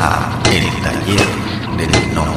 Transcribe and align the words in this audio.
a 0.00 0.40
El 0.52 0.64
Taller 0.82 1.26
del 1.76 2.12
Gnomo. 2.12 2.34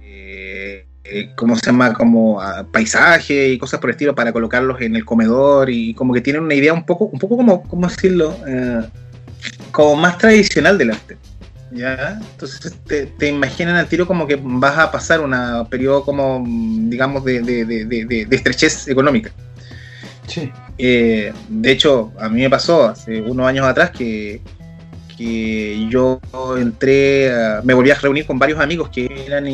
Eh, 0.00 0.86
eh, 1.04 1.32
¿Cómo 1.36 1.54
se 1.54 1.66
llama? 1.66 1.92
Como 1.92 2.40
ah, 2.40 2.66
paisaje 2.72 3.50
y 3.50 3.58
cosas 3.58 3.78
por 3.78 3.90
el 3.90 3.94
estilo 3.94 4.14
para 4.14 4.32
colocarlos 4.32 4.80
en 4.80 4.96
el 4.96 5.04
comedor 5.04 5.68
y 5.68 5.92
como 5.94 6.14
que 6.14 6.22
tienen 6.22 6.42
una 6.42 6.54
idea 6.54 6.72
un 6.72 6.86
poco, 6.86 7.06
un 7.06 7.18
poco 7.18 7.36
como, 7.36 7.62
¿cómo 7.64 7.86
decirlo? 7.86 8.34
Eh, 8.46 8.82
como 9.70 9.96
más 9.96 10.16
tradicional 10.16 10.78
del 10.78 10.92
arte. 10.92 11.18
¿Ya? 11.70 12.18
Entonces 12.32 12.74
te, 12.86 13.04
te 13.06 13.28
imaginan 13.28 13.76
al 13.76 13.86
tiro 13.86 14.06
como 14.06 14.26
que 14.26 14.40
vas 14.42 14.78
a 14.78 14.90
pasar 14.90 15.20
un 15.20 15.34
periodo 15.68 16.02
como, 16.02 16.42
digamos, 16.46 17.22
de, 17.22 17.42
de, 17.42 17.66
de, 17.66 17.84
de, 17.84 18.24
de 18.24 18.36
estrechez 18.36 18.88
económica. 18.88 19.30
Sí. 20.26 20.50
De 20.78 21.32
hecho, 21.64 22.12
a 22.18 22.28
mí 22.28 22.42
me 22.42 22.50
pasó 22.50 22.88
hace 22.88 23.20
unos 23.20 23.46
años 23.46 23.66
atrás 23.66 23.90
que, 23.90 24.40
yo 25.90 26.20
entré, 26.56 27.32
me 27.64 27.74
volví 27.74 27.90
a 27.90 27.96
reunir 27.96 28.24
con 28.24 28.38
varios 28.38 28.60
amigos 28.60 28.88
que 28.90 29.24
eran, 29.26 29.46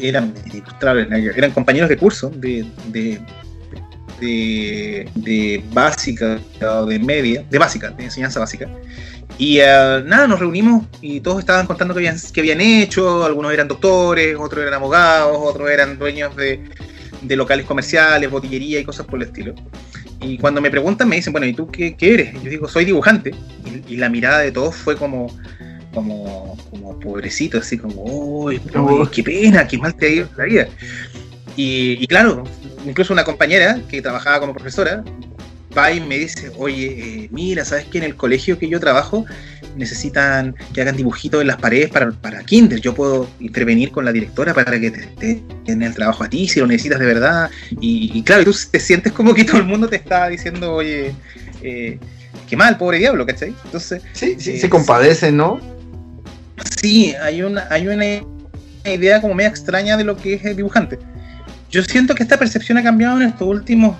eran 0.00 0.34
eran 1.36 1.50
compañeros 1.50 1.90
de 1.90 1.98
curso 1.98 2.30
de, 2.30 2.64
de, 4.20 5.62
básica 5.72 6.40
o 6.62 6.86
de 6.86 6.98
media, 6.98 7.44
de 7.48 7.58
básica, 7.58 7.90
de 7.90 8.04
enseñanza 8.04 8.40
básica. 8.40 8.68
Y 9.36 9.58
eh, 9.58 10.02
nada, 10.04 10.26
nos 10.26 10.40
reunimos 10.40 10.86
y 11.00 11.20
todos 11.20 11.38
estaban 11.38 11.66
contando 11.66 11.94
qué 11.94 12.00
habían, 12.00 12.16
qué 12.32 12.40
habían 12.40 12.60
hecho, 12.60 13.24
algunos 13.24 13.52
eran 13.52 13.68
doctores, 13.68 14.36
otros 14.38 14.62
eran 14.62 14.74
abogados, 14.74 15.36
otros 15.40 15.70
eran 15.70 15.98
dueños 15.98 16.34
de 16.34 17.36
locales 17.36 17.66
comerciales, 17.66 18.30
botillería 18.30 18.80
y 18.80 18.84
cosas 18.84 19.06
por 19.06 19.22
el 19.22 19.28
estilo. 19.28 19.54
Y 20.20 20.38
cuando 20.38 20.60
me 20.60 20.70
preguntan 20.70 21.08
me 21.08 21.16
dicen, 21.16 21.32
bueno, 21.32 21.46
¿y 21.46 21.52
tú 21.52 21.68
qué, 21.70 21.94
qué 21.96 22.14
eres? 22.14 22.34
Y 22.34 22.44
yo 22.44 22.50
digo, 22.50 22.68
soy 22.68 22.84
dibujante. 22.84 23.34
Y, 23.64 23.94
y 23.94 23.96
la 23.96 24.08
mirada 24.08 24.40
de 24.40 24.50
todos 24.52 24.74
fue 24.74 24.96
como, 24.96 25.28
como, 25.94 26.56
como 26.70 26.98
pobrecito, 26.98 27.58
así 27.58 27.78
como, 27.78 28.02
uy, 28.02 28.60
Oh. 28.74 29.08
qué 29.10 29.22
pena, 29.22 29.66
qué 29.66 29.78
mal 29.78 29.94
te 29.94 30.06
ha 30.06 30.10
ido 30.10 30.28
la 30.36 30.44
vida. 30.44 30.68
Y, 31.56 31.98
y 32.02 32.06
claro, 32.06 32.44
incluso 32.86 33.12
una 33.12 33.24
compañera 33.24 33.80
que 33.88 34.02
trabajaba 34.02 34.40
como 34.40 34.54
profesora 34.54 35.02
va 35.76 35.92
y 35.92 36.00
me 36.00 36.18
dice, 36.18 36.50
oye, 36.56 36.86
eh, 36.86 37.28
mira, 37.30 37.64
¿sabes 37.64 37.84
que 37.86 37.98
en 37.98 38.04
el 38.04 38.14
colegio 38.16 38.58
que 38.58 38.68
yo 38.68 38.80
trabajo 38.80 39.24
necesitan 39.78 40.54
que 40.74 40.82
hagan 40.82 40.96
dibujitos 40.96 41.40
en 41.40 41.46
las 41.46 41.56
paredes 41.56 41.90
para, 41.90 42.10
para 42.10 42.42
kinder? 42.42 42.80
Yo 42.80 42.94
puedo 42.94 43.28
intervenir 43.40 43.90
con 43.90 44.04
la 44.04 44.12
directora 44.12 44.52
para 44.52 44.78
que 44.78 44.90
te, 44.90 45.06
te 45.18 45.42
den 45.64 45.82
el 45.82 45.94
trabajo 45.94 46.24
a 46.24 46.28
ti 46.28 46.48
si 46.48 46.60
lo 46.60 46.66
necesitas 46.66 46.98
de 46.98 47.06
verdad. 47.06 47.50
Y, 47.80 48.10
y 48.14 48.22
claro, 48.22 48.44
tú 48.44 48.54
te 48.70 48.80
sientes 48.80 49.12
como 49.12 49.34
que 49.34 49.44
todo 49.44 49.58
el 49.58 49.64
mundo 49.64 49.88
te 49.88 49.96
está 49.96 50.28
diciendo, 50.28 50.74
oye, 50.74 51.14
eh, 51.62 51.98
qué 52.48 52.56
mal, 52.56 52.76
pobre 52.76 52.98
diablo, 52.98 53.24
¿cachai? 53.26 53.54
Entonces, 53.64 54.02
Sí, 54.12 54.36
sí, 54.38 54.52
Eh, 54.52 54.60
se 54.60 54.68
compadece, 54.68 55.32
¿no? 55.32 55.60
Sí, 56.80 57.14
hay 57.22 57.42
una, 57.42 57.66
hay 57.70 57.88
una 57.88 58.04
idea 58.84 59.20
como 59.20 59.34
media 59.34 59.48
extraña 59.48 59.96
de 59.96 60.04
lo 60.04 60.16
que 60.16 60.34
es 60.34 60.44
el 60.44 60.56
dibujante. 60.56 60.98
Yo 61.70 61.82
siento 61.82 62.14
que 62.14 62.22
esta 62.22 62.38
percepción 62.38 62.78
ha 62.78 62.82
cambiado 62.82 63.20
en 63.20 63.28
estos 63.28 63.46
últimos 63.46 63.96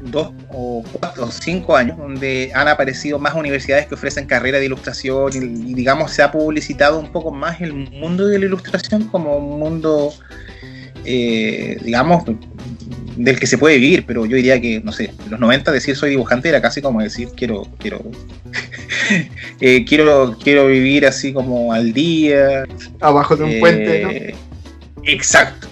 dos 0.00 0.32
o 0.48 0.84
cuatro 0.92 1.24
o 1.24 1.30
cinco 1.30 1.76
años, 1.76 1.98
donde 1.98 2.50
han 2.54 2.68
aparecido 2.68 3.18
más 3.18 3.34
universidades 3.34 3.86
que 3.86 3.94
ofrecen 3.94 4.26
carrera 4.26 4.58
de 4.58 4.66
ilustración 4.66 5.32
y, 5.32 5.70
y, 5.70 5.74
digamos 5.74 6.12
se 6.12 6.22
ha 6.22 6.30
publicitado 6.30 6.98
un 6.98 7.12
poco 7.12 7.30
más 7.30 7.60
el 7.60 7.72
mundo 7.72 8.26
de 8.26 8.38
la 8.38 8.46
ilustración 8.46 9.04
como 9.08 9.36
un 9.36 9.58
mundo, 9.58 10.12
eh, 11.04 11.78
digamos, 11.82 12.24
del 13.16 13.38
que 13.38 13.46
se 13.46 13.58
puede 13.58 13.78
vivir, 13.78 14.04
pero 14.06 14.26
yo 14.26 14.36
diría 14.36 14.60
que, 14.60 14.80
no 14.80 14.92
sé, 14.92 15.12
en 15.24 15.30
los 15.30 15.40
90 15.40 15.72
decir 15.72 15.96
soy 15.96 16.10
dibujante 16.10 16.48
era 16.48 16.60
casi 16.60 16.82
como 16.82 17.00
decir 17.00 17.28
quiero, 17.36 17.66
quiero, 17.78 18.02
eh, 19.60 19.84
quiero, 19.84 20.36
quiero 20.42 20.66
vivir 20.66 21.06
así 21.06 21.32
como 21.32 21.72
al 21.72 21.92
día. 21.92 22.64
Abajo 23.00 23.36
de 23.36 23.44
un 23.44 23.50
eh, 23.50 23.60
puente, 23.60 24.02
¿no? 24.02 24.44
Exacto. 25.04 25.68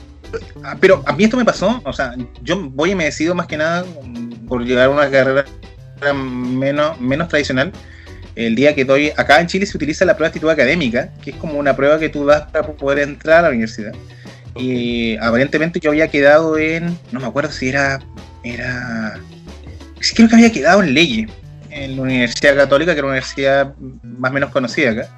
Ah, 0.64 0.76
Pero 0.80 1.02
a 1.06 1.12
mí 1.12 1.24
esto 1.24 1.36
me 1.36 1.44
pasó, 1.44 1.80
o 1.84 1.92
sea, 1.92 2.14
yo 2.42 2.70
voy 2.70 2.92
y 2.92 2.94
me 2.94 3.04
decido 3.04 3.34
más 3.34 3.46
que 3.46 3.56
nada 3.56 3.84
por 4.48 4.64
llegar 4.64 4.86
a 4.86 4.90
una 4.90 5.10
carrera 5.10 5.44
menos, 6.14 7.00
menos 7.00 7.28
tradicional. 7.28 7.72
El 8.34 8.54
día 8.54 8.74
que 8.74 8.84
doy, 8.84 9.12
acá 9.16 9.40
en 9.40 9.46
Chile 9.46 9.66
se 9.66 9.76
utiliza 9.76 10.04
la 10.04 10.14
prueba 10.14 10.28
de 10.28 10.30
actitud 10.30 10.50
académica, 10.50 11.12
que 11.22 11.30
es 11.30 11.36
como 11.36 11.58
una 11.58 11.76
prueba 11.76 11.98
que 11.98 12.08
tú 12.08 12.24
das 12.24 12.50
para 12.50 12.66
poder 12.66 13.00
entrar 13.00 13.40
a 13.40 13.42
la 13.42 13.48
universidad. 13.50 13.92
Y 14.56 15.16
aparentemente 15.16 15.80
yo 15.80 15.90
había 15.90 16.08
quedado 16.08 16.58
en, 16.58 16.98
no 17.10 17.20
me 17.20 17.26
acuerdo 17.26 17.50
si 17.50 17.68
era, 17.68 18.00
era, 18.42 19.18
creo 20.14 20.28
que 20.28 20.34
había 20.34 20.52
quedado 20.52 20.82
en 20.82 20.94
leyes, 20.94 21.30
en 21.70 21.96
la 21.96 22.02
Universidad 22.02 22.56
Católica, 22.56 22.92
que 22.92 22.98
era 22.98 23.06
una 23.06 23.14
universidad 23.14 23.74
más 24.02 24.30
o 24.30 24.34
menos 24.34 24.50
conocida 24.50 24.90
acá. 24.90 25.08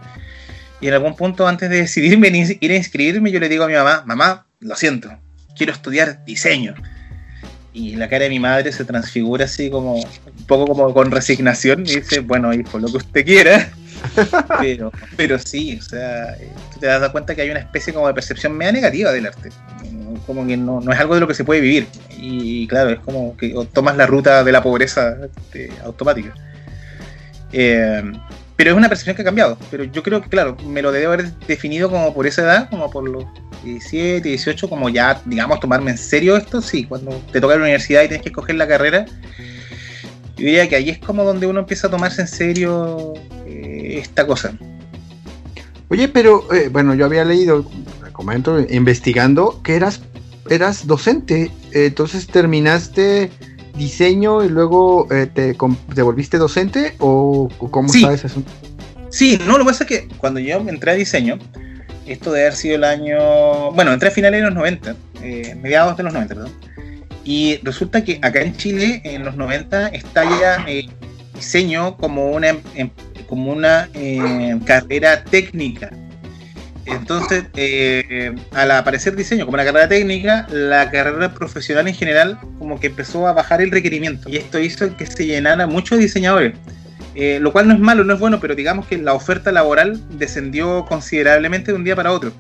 Y 0.81 0.89
en 0.89 0.95
algún 0.95 1.17
punto 1.17 1.47
antes 1.47 1.71
de 1.71 1.77
decidirme 1.83 2.29
ir 2.61 2.71
a 2.71 2.77
inscribirme, 2.77 3.31
yo 3.31 3.41
le 3.41 3.49
digo 3.49 3.65
a 3.65 3.69
mi 3.69 3.75
mamá, 3.75 4.03
mamá, 4.07 4.47
lo 4.61 4.77
siento, 4.77 5.11
quiero 5.57 5.73
estudiar 5.73 6.25
diseño. 6.25 6.75
Y 7.73 7.97
la 7.97 8.09
cara 8.09 8.25
de 8.25 8.31
mi 8.31 8.39
madre 8.39 8.71
se 8.71 8.85
transfigura 8.85 9.47
así 9.47 9.69
como, 9.69 9.97
un 9.97 10.47
poco 10.47 10.67
como 10.67 10.95
con 10.95 11.11
resignación 11.11 11.81
y 11.81 11.97
dice, 11.97 12.21
bueno, 12.21 12.55
hijo, 12.55 12.79
lo 12.79 12.87
que 12.89 12.99
usted 12.99 13.25
quiera. 13.25 13.69
pero, 14.61 14.93
pero 15.17 15.39
sí, 15.39 15.79
o 15.81 15.83
sea, 15.83 16.35
eh, 16.35 16.51
tú 16.73 16.81
te 16.81 16.87
das 16.87 17.09
cuenta 17.11 17.35
que 17.35 17.43
hay 17.43 17.51
una 17.51 17.61
especie 17.61 17.93
como 17.93 18.07
de 18.07 18.15
percepción 18.15 18.57
media 18.57 18.73
negativa 18.73 19.11
del 19.11 19.27
arte. 19.27 19.51
Como 20.27 20.47
que 20.47 20.57
no, 20.57 20.81
no 20.81 20.93
es 20.93 20.99
algo 21.01 21.15
de 21.15 21.21
lo 21.21 21.27
que 21.27 21.35
se 21.35 21.45
puede 21.45 21.61
vivir. 21.61 21.89
Y 22.17 22.67
claro, 22.69 22.91
es 22.91 23.01
como 23.01 23.37
que 23.37 23.55
tomas 23.73 23.97
la 23.97 24.07
ruta 24.07 24.45
de 24.45 24.53
la 24.53 24.63
pobreza 24.63 25.17
este, 25.25 25.73
automática. 25.85 26.33
Eh, 27.53 28.03
pero 28.57 28.71
es 28.71 28.77
una 28.77 28.89
percepción 28.89 29.17
que 29.17 29.23
ha 29.23 29.25
cambiado. 29.25 29.59
Pero 29.71 29.85
yo 29.85 30.03
creo 30.03 30.23
que, 30.23 30.29
claro, 30.29 30.57
me 30.67 30.83
lo 30.83 30.93
debo 30.93 31.13
haber 31.13 31.33
definido 31.47 31.91
como 31.91 32.15
por 32.15 32.27
esa 32.27 32.43
edad, 32.43 32.71
como 32.71 32.91
por 32.91 33.09
los 33.09 33.25
17, 33.65 34.29
18, 34.29 34.69
como 34.69 34.89
ya, 34.89 35.21
digamos, 35.25 35.61
tomarme 35.61 35.93
en 35.93 35.99
serio 35.99 36.37
esto. 36.37 36.63
Sí, 36.63 36.85
cuando 36.85 37.11
te 37.33 37.41
toca 37.41 37.57
la 37.57 37.63
universidad 37.63 38.03
y 38.03 38.09
tienes 38.09 38.23
que 38.23 38.29
escoger 38.29 38.55
la 38.57 38.69
carrera, 38.69 39.07
yo 40.37 40.47
diría 40.47 40.69
que 40.69 40.77
ahí 40.77 40.91
es 40.91 40.99
como 40.99 41.25
donde 41.25 41.47
uno 41.47 41.61
empieza 41.61 41.89
a 41.89 41.91
tomarse 41.91 42.23
en 42.23 42.29
serio 42.29 43.15
eh, 43.47 43.99
esta 44.01 44.27
cosa. 44.27 44.57
Oye, 45.89 46.09
pero 46.09 46.53
eh, 46.53 46.69
bueno, 46.71 46.95
yo 46.95 47.05
había 47.05 47.25
leído, 47.25 47.69
comento, 48.13 48.61
investigando 48.71 49.61
que 49.63 49.75
eras, 49.75 50.01
eras 50.49 50.87
docente, 50.87 51.51
entonces 51.73 52.27
terminaste 52.27 53.31
diseño 53.75 54.45
y 54.45 54.49
luego 54.49 55.09
eh, 55.11 55.27
te, 55.27 55.57
te, 55.95 56.03
volviste 56.03 56.39
docente 56.39 56.95
o, 56.99 57.49
cómo 57.71 57.89
sí. 57.89 58.03
está 58.03 58.15
ese 58.15 58.27
asunto? 58.29 58.51
Sí, 59.11 59.39
no, 59.47 59.59
lo 59.59 59.65
que 59.65 59.71
pasa 59.71 59.85
es 59.85 59.89
que 59.89 60.09
cuando 60.19 60.41
yo 60.41 60.59
entré 60.69 60.93
a 60.93 60.95
diseño, 60.95 61.39
esto 62.07 62.33
de 62.33 62.43
haber 62.43 62.55
sido 62.55 62.77
el 62.77 62.85
año, 62.85 63.73
bueno, 63.73 63.93
entré 63.93 64.09
a 64.09 64.13
finales 64.13 64.41
de 64.41 64.47
los 64.47 64.55
90, 64.55 64.97
eh, 65.23 65.55
mediados 65.61 65.97
de 65.97 66.03
los 66.03 66.13
90, 66.13 66.35
perdón, 66.35 66.53
y 67.25 67.59
resulta 67.63 68.05
que 68.05 68.19
acá 68.23 68.43
en 68.43 68.55
Chile, 68.57 69.01
en 69.05 69.25
los 69.25 69.37
90, 69.37 69.89
estalla 69.89 70.65
eh, 70.67 70.89
diseño 71.35 71.97
como 71.97 72.31
una, 72.31 72.49
eh, 72.75 72.91
como 73.27 73.51
una 73.53 73.89
eh, 73.95 74.59
carrera 74.65 75.25
técnica. 75.25 75.91
Entonces, 76.87 77.45
eh, 77.57 78.35
al 78.53 78.71
aparecer 78.71 79.17
diseño 79.17 79.47
como 79.47 79.55
una 79.55 79.65
carrera 79.65 79.89
técnica, 79.89 80.47
la 80.51 80.91
carrera 80.91 81.33
profesional 81.33 81.89
en 81.89 81.95
general 81.95 82.39
como 82.59 82.79
que 82.79 82.89
empezó 82.89 83.27
a 83.27 83.33
bajar 83.33 83.63
el 83.63 83.71
requerimiento. 83.71 84.29
Y 84.29 84.37
esto 84.37 84.59
hizo 84.59 84.95
que 84.97 85.07
se 85.07 85.27
llenara 85.27 85.67
muchos 85.67 85.99
diseñadores. 85.99 86.55
Eh, 87.15 87.39
lo 87.41 87.53
cual 87.53 87.69
no 87.69 87.75
es 87.75 87.81
malo, 87.81 88.03
no 88.03 88.15
es 88.15 88.21
bueno, 88.21 88.41
pero 88.41 88.55
digamos 88.55 88.87
que 88.87 88.99
la 88.99 89.15
oferta 89.15 89.53
laboral 89.53 90.01
descendió 90.19 90.85
considerablemente 90.85 91.71
de 91.71 91.79
un 91.79 91.85
día 91.85 91.95
para 91.95 92.13
otro. 92.13 92.33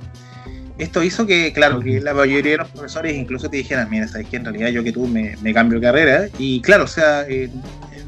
Esto 0.78 1.04
hizo 1.04 1.26
que, 1.26 1.52
claro, 1.52 1.80
que 1.80 2.00
la 2.00 2.12
mayoría 2.12 2.52
de 2.52 2.58
los 2.58 2.68
profesores 2.68 3.14
incluso 3.14 3.48
te 3.48 3.58
dijeran, 3.58 3.88
mira, 3.88 4.08
sabes 4.08 4.26
que 4.28 4.36
en 4.36 4.44
realidad 4.44 4.70
yo 4.70 4.82
que 4.82 4.90
tú 4.90 5.06
me, 5.06 5.36
cambio 5.54 5.78
de 5.78 5.86
carrera. 5.86 6.26
Y 6.38 6.60
claro, 6.60 6.84
o 6.84 6.88
sea, 6.88 7.22
eh, 7.28 7.48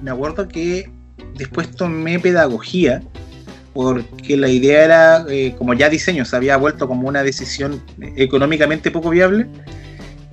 me 0.02 0.10
acuerdo 0.10 0.48
que 0.48 0.90
después 1.36 1.70
tomé 1.70 2.18
pedagogía, 2.18 3.02
porque 3.76 4.38
la 4.38 4.48
idea 4.48 4.84
era, 4.84 5.26
eh, 5.28 5.54
como 5.58 5.74
ya 5.74 5.90
diseño 5.90 6.24
se 6.24 6.34
había 6.34 6.56
vuelto 6.56 6.88
como 6.88 7.06
una 7.06 7.22
decisión 7.22 7.82
económicamente 8.16 8.90
poco 8.90 9.10
viable, 9.10 9.48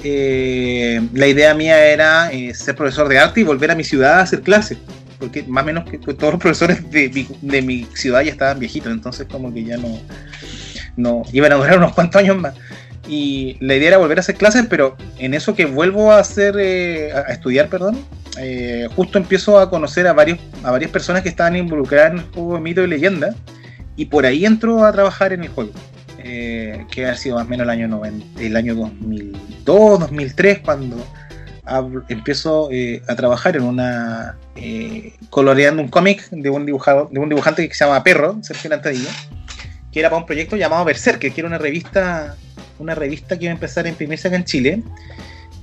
eh, 0.02 1.02
la 1.14 1.28
idea 1.28 1.54
mía 1.54 1.88
era 1.88 2.32
eh, 2.32 2.54
ser 2.54 2.74
profesor 2.78 3.10
de 3.10 3.20
arte 3.20 3.42
y 3.42 3.44
volver 3.44 3.70
a 3.70 3.76
mi 3.76 3.84
ciudad 3.84 4.20
a 4.20 4.22
hacer 4.22 4.44
clases, 4.44 4.78
porque 5.20 5.44
más 5.44 5.64
o 5.64 5.66
menos 5.66 5.84
que, 5.84 5.98
todos 5.98 6.32
los 6.32 6.42
profesores 6.42 6.90
de 6.90 7.10
mi, 7.10 7.28
de 7.42 7.62
mi, 7.62 7.84
ciudad 7.96 8.22
ya 8.22 8.32
estaban 8.32 8.60
viejitos, 8.60 8.94
entonces 8.94 9.28
como 9.30 9.54
que 9.54 9.66
ya 9.66 9.76
no, 9.76 10.00
no 10.96 11.24
iban 11.34 11.52
a 11.52 11.56
durar 11.56 11.78
unos 11.80 11.92
cuantos 11.92 12.22
años 12.22 12.40
más. 12.40 12.54
Y 13.10 13.58
la 13.60 13.76
idea 13.76 13.90
era 13.90 13.98
volver 13.98 14.20
a 14.20 14.22
hacer 14.22 14.36
clases, 14.36 14.68
pero 14.70 14.96
en 15.20 15.34
eso 15.34 15.54
que 15.54 15.66
vuelvo 15.66 16.14
a 16.14 16.20
hacer, 16.20 16.56
a 17.14 17.34
estudiar, 17.34 17.68
perdón, 17.68 18.00
eh, 18.40 18.88
justo 18.96 19.18
empiezo 19.18 19.60
a 19.60 19.70
conocer 19.70 20.08
a, 20.08 20.14
varios, 20.14 20.40
a 20.64 20.72
varias 20.72 20.92
personas 20.92 21.22
que 21.22 21.30
estaban 21.30 21.56
involucradas 21.56 22.14
en 22.14 22.18
el 22.20 22.26
juego 22.34 22.56
de 22.56 22.62
mito 22.62 22.84
y 22.84 22.88
leyenda, 22.88 23.36
y 23.96 24.06
por 24.06 24.26
ahí 24.26 24.46
entro 24.46 24.84
a 24.84 24.92
trabajar 24.92 25.34
en 25.34 25.44
el 25.44 25.50
juego, 25.50 25.72
eh, 26.20 26.86
que 26.92 27.06
ha 27.06 27.16
sido 27.16 27.36
más 27.36 27.46
o 27.46 27.50
menos 27.50 27.66
el 27.66 27.70
año, 27.70 27.88
90, 27.88 28.42
el 28.42 28.56
año 28.56 28.76
2002, 28.76 30.00
2003, 30.00 30.60
cuando, 30.60 30.98
empiezo 32.10 32.70
eh, 32.72 33.02
a 33.08 33.16
trabajar 33.16 33.56
en 33.56 33.64
una 33.64 34.36
eh, 34.56 35.14
coloreando 35.30 35.82
un 35.82 35.88
cómic 35.88 36.30
de 36.30 36.50
un 36.50 36.66
dibujado, 36.66 37.10
de 37.12 37.20
un 37.20 37.30
dibujante 37.30 37.68
que 37.68 37.74
se 37.74 37.86
llama 37.86 38.04
Perro, 38.04 38.38
Sergio 38.42 38.70
Lantadilla, 38.70 39.10
que 39.92 40.00
era 40.00 40.10
para 40.10 40.20
un 40.20 40.26
proyecto 40.26 40.56
llamado 40.56 40.84
Berserker, 40.86 41.32
que 41.32 41.42
era 41.42 41.48
una 41.48 41.58
revista, 41.58 42.36
una 42.80 42.96
revista 42.96 43.38
que 43.38 43.46
iba 43.46 43.52
a 43.52 43.56
empezar 43.56 43.86
a 43.86 43.90
imprimirse 43.90 44.28
acá 44.28 44.38
en 44.38 44.44
Chile, 44.44 44.84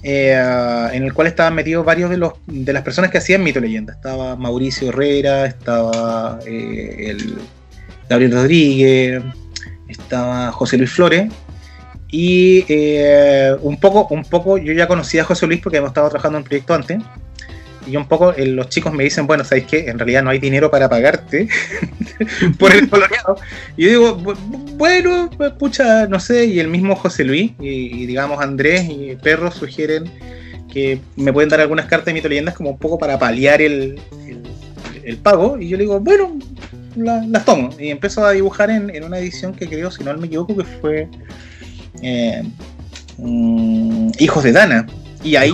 eh, 0.02 0.88
en 0.92 1.02
el 1.02 1.12
cual 1.12 1.28
estaban 1.28 1.54
metidos 1.54 1.84
varios 1.84 2.10
de 2.10 2.16
los 2.16 2.32
de 2.46 2.72
las 2.72 2.82
personas 2.82 3.10
que 3.10 3.18
hacían 3.18 3.42
mito 3.42 3.60
leyenda. 3.60 3.92
Estaba 3.92 4.36
Mauricio 4.36 4.88
Herrera, 4.88 5.46
estaba 5.46 6.38
el 6.46 7.38
Gabriel 8.08 8.32
Rodríguez, 8.32 9.22
estaba 9.88 10.52
José 10.52 10.78
Luis 10.78 10.90
Flores 10.90 11.30
y 12.10 12.64
eh, 12.68 13.54
un 13.62 13.78
poco, 13.78 14.12
un 14.12 14.24
poco, 14.24 14.58
yo 14.58 14.72
ya 14.72 14.88
conocía 14.88 15.22
a 15.22 15.24
José 15.24 15.46
Luis 15.46 15.60
porque 15.60 15.78
hemos 15.78 15.90
estado 15.90 16.08
trabajando 16.08 16.38
en 16.38 16.42
un 16.42 16.48
proyecto 16.48 16.74
antes. 16.74 16.98
Y 17.86 17.96
un 17.96 18.06
poco 18.06 18.32
eh, 18.32 18.46
los 18.46 18.68
chicos 18.68 18.92
me 18.92 19.04
dicen, 19.04 19.26
bueno, 19.26 19.44
¿sabéis 19.44 19.66
qué? 19.66 19.88
En 19.88 19.98
realidad 19.98 20.22
no 20.22 20.30
hay 20.30 20.38
dinero 20.38 20.70
para 20.70 20.88
pagarte 20.88 21.48
por 22.58 22.72
el 22.74 22.88
coloreado. 22.88 23.36
Y 23.76 23.84
yo 23.84 23.88
digo, 23.88 24.34
bueno, 24.76 25.30
pues, 25.36 25.52
pucha, 25.52 26.06
no 26.06 26.20
sé. 26.20 26.46
Y 26.46 26.60
el 26.60 26.68
mismo 26.68 26.94
José 26.96 27.24
Luis 27.24 27.52
y, 27.58 28.06
digamos 28.06 28.40
Andrés 28.40 28.88
y 28.88 29.16
Perro 29.16 29.50
sugieren 29.50 30.10
que 30.72 31.00
me 31.16 31.32
pueden 31.32 31.48
dar 31.48 31.60
algunas 31.60 31.86
cartas 31.86 32.06
de 32.06 32.14
mito 32.14 32.28
leyendas 32.28 32.54
como 32.54 32.70
un 32.70 32.78
poco 32.78 32.98
para 32.98 33.18
paliar 33.18 33.60
el, 33.60 33.98
el, 35.04 35.16
pago. 35.16 35.58
Y 35.58 35.68
yo 35.68 35.76
le 35.76 35.84
digo, 35.84 35.98
bueno, 36.00 36.38
las 36.96 37.44
tomo. 37.44 37.70
Y 37.78 37.88
empiezo 37.90 38.24
a 38.24 38.32
dibujar 38.32 38.70
en, 38.70 38.94
en, 38.94 39.04
una 39.04 39.18
edición 39.18 39.52
que 39.52 39.66
creo, 39.66 39.90
si 39.90 40.04
no 40.04 40.16
me 40.16 40.26
equivoco, 40.26 40.56
que 40.56 40.64
fue 40.64 41.08
eh, 42.02 42.42
mm, 43.18 44.10
Hijos 44.18 44.44
de 44.44 44.52
Dana. 44.52 44.86
Y 45.22 45.36
ahí, 45.36 45.52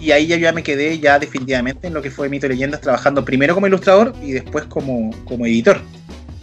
y 0.00 0.12
ahí 0.12 0.26
ya, 0.26 0.36
ya 0.36 0.52
me 0.52 0.62
quedé 0.62 0.98
ya 0.98 1.18
definitivamente 1.18 1.86
en 1.86 1.94
lo 1.94 2.02
que 2.02 2.10
fue 2.10 2.28
Mito 2.28 2.46
y 2.46 2.50
Leyendas, 2.50 2.80
trabajando 2.80 3.24
primero 3.24 3.54
como 3.54 3.66
ilustrador 3.66 4.14
y 4.22 4.32
después 4.32 4.64
como, 4.64 5.10
como 5.24 5.46
editor. 5.46 5.80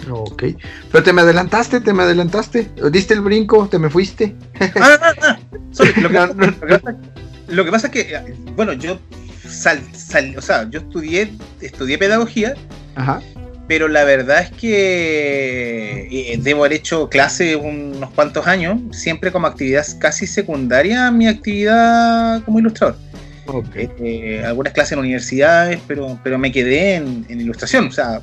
Ok. 0.09 0.43
Pero 0.91 1.03
te 1.03 1.13
me 1.13 1.21
adelantaste, 1.21 1.79
te 1.79 1.93
me 1.93 2.03
adelantaste. 2.03 2.69
Diste 2.91 3.13
el 3.13 3.21
brinco, 3.21 3.67
te 3.69 3.79
me 3.79 3.89
fuiste. 3.89 4.35
Ah, 4.75 5.37
lo, 7.47 7.65
que 7.65 7.71
pasa, 7.71 7.87
es 7.87 7.93
que, 7.93 8.35
bueno, 8.55 8.73
yo 8.73 8.99
sal, 9.47 9.81
o 10.37 10.41
sea, 10.41 10.69
yo 10.69 10.79
estudié, 10.79 11.31
estudié 11.61 11.97
pedagogía. 11.97 12.55
Ajá 12.95 13.21
pero 13.67 13.87
la 13.87 14.03
verdad 14.03 14.41
es 14.41 14.51
que 14.51 16.07
eh, 16.11 16.37
debo 16.41 16.61
haber 16.65 16.73
hecho 16.73 17.09
clase 17.09 17.55
unos 17.55 18.11
cuantos 18.11 18.45
años, 18.47 18.79
siempre 18.91 19.31
como 19.31 19.47
actividad 19.47 19.85
casi 19.99 20.27
secundaria 20.27 21.07
a 21.07 21.11
mi 21.11 21.27
actividad 21.27 22.43
como 22.43 22.59
ilustrador. 22.59 22.97
Okay. 23.45 23.89
Eh, 23.99 24.43
algunas 24.45 24.73
clases 24.73 24.93
en 24.93 24.99
universidades, 24.99 25.79
pero, 25.87 26.19
pero 26.23 26.37
me 26.37 26.51
quedé 26.51 26.95
en, 26.95 27.25
ilustración. 27.29 27.87
O 27.87 27.91
sea, 27.91 28.21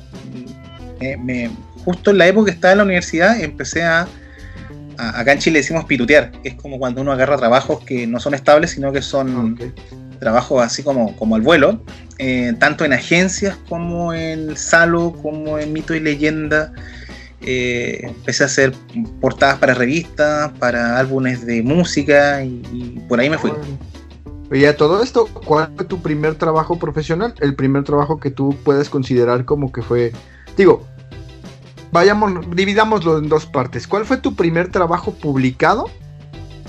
me, 0.99 1.49
justo 1.83 2.11
en 2.11 2.17
la 2.17 2.27
época 2.27 2.45
que 2.45 2.55
estaba 2.55 2.71
en 2.73 2.77
la 2.79 2.83
universidad 2.83 3.39
empecé 3.39 3.83
a, 3.83 4.07
acá 4.97 5.33
en 5.33 5.39
Chile 5.39 5.59
decimos 5.59 5.85
pitutear, 5.85 6.31
que 6.43 6.49
es 6.49 6.55
como 6.55 6.79
cuando 6.79 7.01
uno 7.01 7.11
agarra 7.11 7.37
trabajos 7.37 7.83
que 7.83 8.07
no 8.07 8.19
son 8.19 8.33
estables, 8.33 8.71
sino 8.71 8.91
que 8.91 9.01
son 9.01 9.57
trabajos 10.19 10.63
así 10.63 10.83
como, 10.83 11.15
como 11.17 11.35
al 11.35 11.41
vuelo, 11.41 11.83
eh, 12.19 12.53
tanto 12.59 12.85
en 12.85 12.93
agencias 12.93 13.57
como 13.67 14.13
en 14.13 14.55
Salo, 14.55 15.13
como 15.21 15.57
en 15.57 15.73
Mito 15.73 15.95
y 15.95 15.99
Leyenda. 15.99 16.73
Eh, 17.43 18.01
empecé 18.03 18.43
a 18.43 18.45
hacer 18.45 18.71
portadas 19.19 19.57
para 19.57 19.73
revistas, 19.73 20.51
para 20.59 20.99
álbumes 20.99 21.43
de 21.43 21.63
música 21.63 22.43
y, 22.43 23.01
por 23.07 23.19
ahí 23.19 23.31
me 23.31 23.39
fui. 23.39 23.51
Y 24.51 24.65
a 24.65 24.75
todo 24.75 25.01
esto, 25.01 25.27
¿cuál 25.27 25.71
fue 25.75 25.85
tu 25.85 26.01
primer 26.01 26.35
trabajo 26.35 26.77
profesional? 26.77 27.33
El 27.39 27.55
primer 27.55 27.83
trabajo 27.83 28.19
que 28.19 28.31
tú 28.31 28.55
puedes 28.63 28.89
considerar 28.89 29.45
como 29.45 29.71
que 29.71 29.81
fue, 29.81 30.11
digo, 30.57 30.85
vayamos, 31.91 32.33
dividámoslo 32.55 33.17
en 33.17 33.29
dos 33.29 33.45
partes. 33.45 33.87
¿Cuál 33.87 34.05
fue 34.05 34.17
tu 34.17 34.35
primer 34.35 34.69
trabajo 34.69 35.13
publicado 35.13 35.85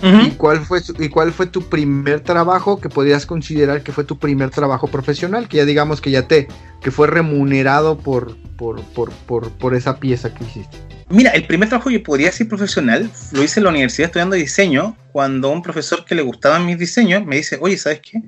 ¿Y, 0.03 0.31
cuál 0.33 0.61
fue, 0.61 0.81
¿Y 0.99 1.09
cuál 1.09 1.33
fue 1.33 1.47
tu 1.47 1.63
primer 1.63 2.21
trabajo 2.21 2.81
que 2.81 2.89
podías 2.89 3.25
considerar 3.25 3.85
que 3.85 3.93
fue 3.93 4.03
tu 4.03 4.19
primer 4.19 4.51
trabajo 4.51 4.89
profesional? 4.89 5.47
Que 5.47 5.59
ya 5.59 5.65
digamos 5.65 6.01
que 6.01 6.11
ya 6.11 6.27
te, 6.27 6.49
que 6.81 6.91
fue 6.91 7.07
remunerado 7.07 7.97
por, 7.99 8.37
por, 8.57 8.83
por, 8.83 9.13
por, 9.53 9.75
esa 9.75 10.01
pieza 10.01 10.35
que 10.35 10.43
hiciste. 10.43 10.77
Mira, 11.13 11.31
el 11.31 11.47
primer 11.47 11.69
trabajo 11.69 11.91
que 11.91 12.01
podría 12.01 12.29
decir 12.29 12.49
profesional 12.49 13.11
lo 13.33 13.43
hice 13.43 13.61
en 13.61 13.65
la 13.65 13.71
universidad 13.71 14.07
estudiando 14.07 14.35
diseño, 14.35 14.97
cuando 15.13 15.51
un 15.51 15.63
profesor 15.63 16.05
que 16.05 16.15
le 16.15 16.23
gustaban 16.23 16.67
mis 16.67 16.79
diseños 16.79 17.25
me 17.25 17.37
dice, 17.37 17.59
oye, 17.61 17.77
¿sabes 17.77 18.01
qué? 18.01 18.23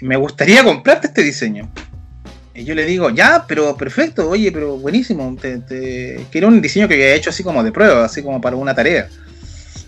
Me 0.00 0.16
gustaría 0.16 0.62
comprarte 0.64 1.08
este 1.08 1.22
diseño. 1.22 1.70
Y 2.54 2.64
yo 2.64 2.74
le 2.74 2.86
digo, 2.86 3.10
ya, 3.10 3.44
pero 3.46 3.76
perfecto, 3.76 4.30
oye, 4.30 4.50
pero 4.50 4.78
buenísimo. 4.78 5.36
Te. 5.40 5.60
Que 5.68 6.38
era 6.38 6.46
un 6.46 6.62
diseño 6.62 6.88
que 6.88 6.94
había 6.94 7.14
hecho 7.14 7.30
así 7.30 7.42
como 7.42 7.62
de 7.62 7.72
prueba, 7.72 8.04
así 8.04 8.22
como 8.22 8.40
para 8.40 8.56
una 8.56 8.74
tarea 8.74 9.08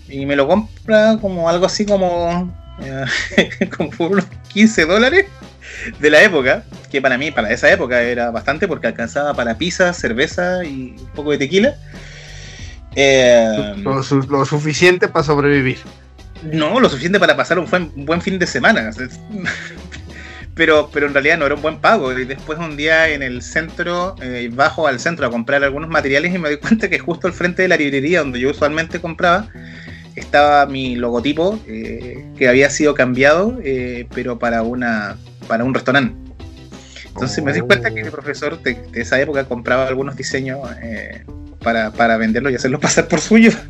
y 0.09 0.26
me 0.26 0.37
lo 0.37 0.49
compra 0.49 1.19
como 1.20 1.49
algo 1.49 1.67
así 1.67 1.85
como, 1.85 2.53
eh, 2.81 3.69
como 3.76 3.91
por 3.91 4.12
unos 4.12 4.26
15 4.53 4.87
dólares 4.87 5.26
de 5.98 6.10
la 6.10 6.22
época, 6.22 6.64
que 6.90 7.00
para 7.00 7.19
mí, 7.19 7.30
para 7.30 7.50
esa 7.50 7.70
época 7.70 8.02
era 8.02 8.30
bastante 8.30 8.69
porque 8.69 8.86
alcanzaba 8.86 9.34
para 9.34 9.58
pizza, 9.58 9.92
cerveza 9.92 10.64
y 10.64 10.96
un 10.98 11.10
poco 11.14 11.32
de 11.32 11.38
tequila. 11.38 11.75
Eh, 12.94 13.75
lo, 13.76 14.02
suficiente 14.44 15.08
para 15.08 15.25
sobrevivir. 15.25 15.78
No, 16.42 16.80
lo 16.80 16.88
suficiente 16.88 17.20
para 17.20 17.36
pasar 17.36 17.58
un 17.58 17.66
buen, 17.69 17.92
buen 18.04 18.22
fin 18.22 18.38
de 18.38 18.46
semana. 18.46 18.90
pero, 20.54 20.90
pero 20.92 21.06
en 21.06 21.12
realidad 21.12 21.38
no 21.38 21.46
era 21.46 21.54
un 21.54 21.62
buen 21.62 21.78
pago. 21.78 22.12
Y 22.19 22.24
después 22.24 22.58
un 22.58 22.76
día 22.76 23.08
en 23.08 23.22
el 23.22 23.42
centro, 23.42 24.16
eh, 24.20 24.50
bajo 24.52 24.86
al 24.86 24.98
centro 24.98 25.26
a 25.26 25.31
comprar 25.31 25.62
algunos 25.62 25.88
materiales 25.88 26.34
y 26.34 26.38
me 26.38 26.48
doy 26.48 26.58
cuenta 26.58 26.88
que 26.90 26.98
justo 26.98 27.26
al 27.26 27.32
frente 27.32 27.62
de 27.62 27.69
la 27.69 27.76
librería 27.76 28.20
donde 28.20 28.40
yo 28.40 28.50
usualmente 28.50 29.00
compraba, 29.00 29.48
estaba 30.19 30.67
mi 30.67 30.97
logotipo 30.97 31.59
eh, 31.67 32.26
que 32.37 32.49
había 32.49 32.70
sido 32.70 32.94
cambiado, 32.94 33.59
eh, 33.62 34.06
pero 34.15 34.38
para 34.38 34.62
una 34.62 35.17
para 35.47 35.65
un 35.65 35.75
restaurante. 35.75 36.15
Entonces 37.06 37.43
me 37.43 37.53
di 37.53 37.61
cuenta 37.61 37.93
que 37.93 38.05
mi 38.05 38.11
profesor 38.11 38.62
de, 38.62 38.79
esa 38.93 39.20
época 39.20 39.44
compraba 39.44 39.88
algunos 39.88 40.17
diseños 40.17 40.61
eh, 40.82 41.25
para, 41.61 41.91
para 41.91 42.17
venderlos 42.17 42.53
y 42.53 42.55
hacerlos 42.55 42.81
pasar 42.81 43.08
por 43.08 43.20
suyo. 43.20 43.51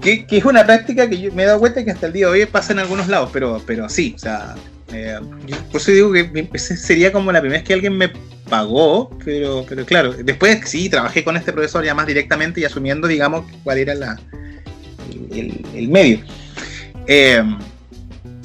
que, 0.00 0.26
es 0.30 0.44
una 0.44 0.64
práctica 0.64 1.08
que 1.08 1.20
yo 1.20 1.32
me 1.32 1.42
he 1.42 1.46
dado 1.46 1.60
cuenta 1.60 1.84
que 1.84 1.90
hasta 1.90 2.06
el 2.06 2.12
día 2.12 2.26
de 2.26 2.32
hoy 2.32 2.46
pasa 2.46 2.72
en 2.72 2.78
algunos 2.78 3.08
lados, 3.08 3.30
pero, 3.32 3.60
pero 3.66 3.88
sí, 3.88 4.14
o 4.16 4.18
sea, 4.18 4.54
por 5.70 5.80
eso 5.80 5.90
digo 5.90 6.12
que 6.12 6.58
sería 6.58 7.12
como 7.12 7.32
la 7.32 7.40
primera 7.40 7.60
vez 7.60 7.66
que 7.66 7.74
alguien 7.74 7.96
me 7.96 8.10
pagó, 8.48 9.10
pero, 9.24 9.64
pero 9.68 9.84
claro, 9.84 10.12
después 10.12 10.60
sí, 10.64 10.88
trabajé 10.88 11.24
con 11.24 11.36
este 11.36 11.52
profesor 11.52 11.84
ya 11.84 11.94
más 11.94 12.06
directamente 12.06 12.60
y 12.60 12.64
asumiendo, 12.64 13.08
digamos, 13.08 13.44
cuál 13.64 13.78
era 13.78 13.94
la, 13.94 14.18
el, 15.32 15.88
medio. 15.88 16.20
Eh, 17.06 17.42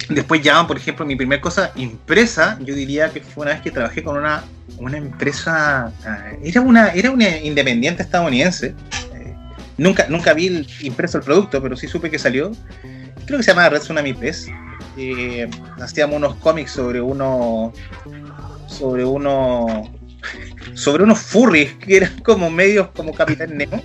después 0.09 0.41
ya, 0.41 0.65
por 0.65 0.77
ejemplo, 0.77 1.05
mi 1.05 1.15
primer 1.15 1.39
cosa 1.39 1.71
impresa, 1.75 2.57
yo 2.61 2.75
diría 2.75 3.09
que 3.09 3.21
fue 3.21 3.43
una 3.43 3.53
vez 3.53 3.61
que 3.61 3.71
trabajé 3.71 4.03
con 4.03 4.17
una, 4.17 4.43
una 4.77 4.97
empresa, 4.97 5.91
ah, 6.05 6.31
era 6.43 6.61
una, 6.61 6.89
era 6.89 7.11
una 7.11 7.37
independiente 7.37 8.03
estadounidense. 8.03 8.73
Eh, 9.15 9.35
nunca, 9.77 10.07
nunca 10.09 10.33
vi 10.33 10.47
el, 10.47 10.67
impreso 10.81 11.17
el 11.17 11.23
producto, 11.23 11.61
pero 11.61 11.75
sí 11.75 11.87
supe 11.87 12.09
que 12.09 12.19
salió. 12.19 12.51
Creo 13.25 13.37
que 13.37 13.43
se 13.43 13.51
llama 13.51 13.69
Red 13.69 13.79
Tsunami 13.79 14.13
Press. 14.13 14.47
Eh, 14.97 15.49
hacíamos 15.79 16.17
unos 16.17 16.35
cómics 16.35 16.71
sobre 16.71 16.99
uno 16.99 17.71
sobre 18.67 19.05
uno 19.05 19.89
sobre 20.73 21.03
unos 21.03 21.19
furries 21.19 21.73
que 21.75 21.97
eran 21.97 22.19
como 22.21 22.49
medios 22.49 22.89
como 22.95 23.13
Capitán 23.13 23.57
Nemo. 23.57 23.81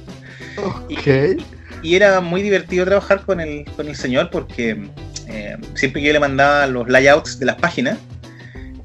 Y, 1.82 1.94
era 1.94 2.20
muy 2.20 2.42
divertido 2.42 2.84
trabajar 2.84 3.24
con 3.24 3.40
el, 3.40 3.64
con 3.76 3.86
el 3.86 3.94
señor 3.94 4.30
porque 4.30 4.88
eh, 5.28 5.56
siempre 5.74 6.00
que 6.00 6.08
yo 6.08 6.12
le 6.12 6.20
mandaba 6.20 6.66
los 6.66 6.88
layouts 6.88 7.38
de 7.38 7.46
las 7.46 7.56
páginas, 7.56 7.98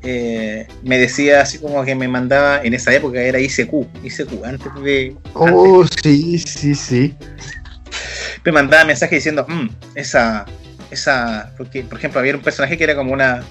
eh, 0.03 0.67
me 0.83 0.97
decía 0.97 1.41
así 1.41 1.59
como 1.59 1.83
que 1.83 1.95
me 1.95 2.07
mandaba, 2.07 2.61
en 2.63 2.73
esa 2.73 2.93
época 2.93 3.21
era 3.21 3.39
ICQ, 3.39 4.03
ICQ, 4.03 4.45
antes 4.45 4.73
de... 4.83 5.15
Oh, 5.33 5.85
sí, 6.03 6.39
sí, 6.39 6.75
sí. 6.75 7.15
Me 8.43 8.51
mandaba 8.51 8.85
mensajes 8.85 9.17
diciendo, 9.17 9.45
mm, 9.47 9.69
esa, 9.95 10.45
esa, 10.91 11.51
porque 11.57 11.83
por 11.83 11.97
ejemplo 11.97 12.19
había 12.19 12.35
un 12.35 12.41
personaje 12.41 12.77
que 12.77 12.83
era 12.83 12.95
como 12.95 13.13
una, 13.13 13.43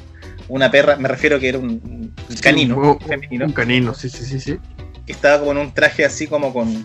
una 0.49 0.71
perra, 0.71 0.97
me 0.97 1.09
refiero 1.09 1.39
que 1.41 1.49
era 1.49 1.59
un, 1.59 2.15
canino 2.43 2.77
un, 2.77 3.01
femenino. 3.01 3.47
Un 3.47 3.53
canino, 3.53 3.95
sí, 3.95 4.09
sí, 4.09 4.25
sí, 4.25 4.41
sí. 4.41 4.59
Que 5.07 5.13
estaba 5.13 5.39
como 5.39 5.53
en 5.53 5.59
un 5.59 5.73
traje 5.75 6.05
así 6.05 6.27
como 6.27 6.53
con, 6.53 6.85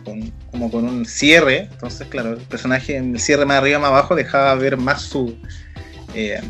como 0.52 0.72
con 0.72 0.86
un 0.86 1.06
cierre. 1.06 1.70
Entonces, 1.72 2.08
claro, 2.08 2.34
el 2.34 2.38
personaje 2.38 2.96
en 2.96 3.16
el 3.16 3.20
cierre 3.20 3.46
más 3.46 3.58
arriba, 3.58 3.80
más 3.80 3.90
abajo, 3.90 4.16
dejaba 4.16 4.56
ver 4.56 4.78
más 4.78 5.02
su, 5.02 5.38
eh, 6.14 6.42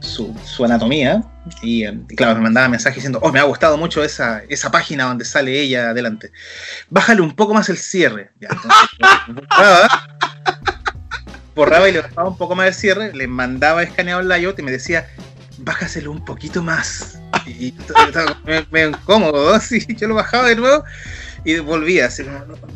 su, 0.00 0.64
anatomía. 0.64 1.22
Y, 1.62 1.84
eh, 1.84 1.98
claro, 2.16 2.36
me 2.36 2.42
mandaba 2.42 2.68
mensajes 2.68 2.96
diciendo, 2.96 3.18
oh, 3.22 3.32
me 3.32 3.40
ha 3.40 3.44
gustado 3.44 3.76
mucho 3.76 4.02
esa, 4.02 4.42
esa 4.48 4.70
página 4.70 5.04
donde 5.04 5.24
sale 5.24 5.60
ella 5.60 5.90
adelante. 5.90 6.32
Bájale 6.88 7.20
un 7.20 7.34
poco 7.34 7.54
más 7.54 7.68
el 7.68 7.76
cierre. 7.76 8.30
Ya, 8.40 8.48
entonces, 8.50 8.88
borraba 11.54 11.88
y 11.88 11.92
le 11.92 12.00
bajaba 12.00 12.28
un 12.28 12.36
poco 12.36 12.54
más 12.54 12.68
el 12.68 12.74
cierre, 12.74 13.12
le 13.12 13.26
mandaba 13.26 13.82
escaneado 13.82 14.20
el 14.20 14.28
layout 14.28 14.58
y 14.58 14.62
me 14.62 14.70
decía, 14.70 15.08
bájaselo 15.58 16.10
un 16.10 16.24
poquito 16.24 16.62
más. 16.62 17.18
Y 17.46 17.74
estaba 18.06 18.38
me, 18.70 18.84
incómodo, 18.84 19.58
¿sí? 19.60 19.84
yo 19.96 20.08
lo 20.08 20.14
bajaba 20.14 20.48
de 20.48 20.56
nuevo 20.56 20.84
y 21.44 21.58
volvía, 21.58 22.06
así 22.06 22.22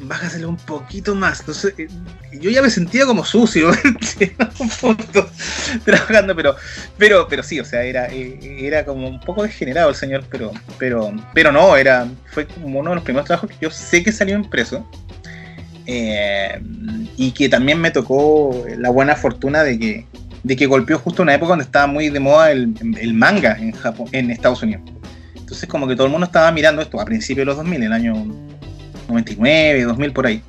bájaselo 0.00 0.48
un 0.48 0.56
poquito 0.56 1.14
más. 1.14 1.40
Entonces, 1.40 1.74
eh, 1.78 1.88
yo 2.32 2.50
ya 2.50 2.62
me 2.62 2.70
sentía 2.70 3.06
como 3.06 3.24
sucio 3.24 3.70
trabajando, 5.84 6.34
pero, 6.34 6.56
pero, 6.98 7.28
pero 7.28 7.42
sí, 7.42 7.60
o 7.60 7.64
sea, 7.64 7.84
era, 7.84 8.08
eh, 8.08 8.38
era 8.60 8.84
como 8.84 9.08
un 9.08 9.20
poco 9.20 9.42
degenerado 9.42 9.90
el 9.90 9.94
señor, 9.94 10.24
pero, 10.30 10.52
pero, 10.78 11.12
pero 11.32 11.52
no, 11.52 11.76
era, 11.76 12.08
fue 12.32 12.46
como 12.46 12.80
uno 12.80 12.90
de 12.90 12.96
los 12.96 13.04
primeros 13.04 13.26
trabajos 13.26 13.50
que 13.50 13.56
yo 13.60 13.70
sé 13.70 14.02
que 14.02 14.12
salió 14.12 14.36
impreso. 14.36 14.88
Eh, 15.86 16.60
y 17.16 17.30
que 17.30 17.48
también 17.48 17.80
me 17.80 17.90
tocó 17.90 18.64
la 18.76 18.90
buena 18.90 19.14
fortuna 19.14 19.62
de 19.62 19.78
que, 19.78 20.06
de 20.42 20.56
que 20.56 20.66
golpeó 20.66 20.98
justo 20.98 21.22
una 21.22 21.34
época 21.34 21.50
donde 21.50 21.64
estaba 21.64 21.86
muy 21.86 22.08
de 22.08 22.20
moda 22.20 22.50
el, 22.50 23.14
manga 23.14 23.56
en 23.58 23.72
Japón, 23.72 24.08
en 24.12 24.30
Estados 24.30 24.62
Unidos. 24.62 24.82
Entonces 25.36 25.68
como 25.68 25.86
que 25.86 25.94
todo 25.94 26.06
el 26.06 26.12
mundo 26.12 26.26
estaba 26.26 26.50
mirando 26.50 26.82
esto 26.82 27.00
a 27.00 27.04
principios 27.04 27.42
de 27.42 27.46
los 27.46 27.56
2000, 27.56 27.82
el 27.84 27.92
año 27.92 28.14
99, 29.08 29.84
2000 29.84 30.12
por 30.12 30.26
ahí. 30.26 30.42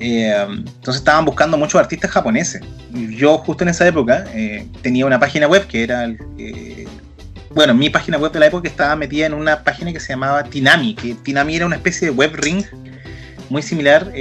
Eh, 0.00 0.46
entonces 0.48 0.96
estaban 0.96 1.24
buscando 1.24 1.56
muchos 1.56 1.80
artistas 1.80 2.10
japoneses. 2.10 2.62
Yo 2.92 3.38
justo 3.38 3.64
en 3.64 3.70
esa 3.70 3.86
época 3.86 4.24
eh, 4.34 4.66
tenía 4.82 5.06
una 5.06 5.20
página 5.20 5.46
web 5.46 5.66
que 5.66 5.82
era, 5.82 6.06
eh, 6.38 6.86
bueno, 7.54 7.74
mi 7.74 7.90
página 7.90 8.18
web 8.18 8.32
de 8.32 8.40
la 8.40 8.46
época 8.46 8.68
estaba 8.68 8.96
metida 8.96 9.26
en 9.26 9.34
una 9.34 9.62
página 9.62 9.92
que 9.92 10.00
se 10.00 10.08
llamaba 10.08 10.44
Tinami, 10.44 10.94
que 10.94 11.14
Tinami 11.14 11.56
era 11.56 11.66
una 11.66 11.76
especie 11.76 12.08
de 12.08 12.14
web 12.14 12.32
ring 12.34 12.64
muy 13.50 13.62
similar, 13.62 14.12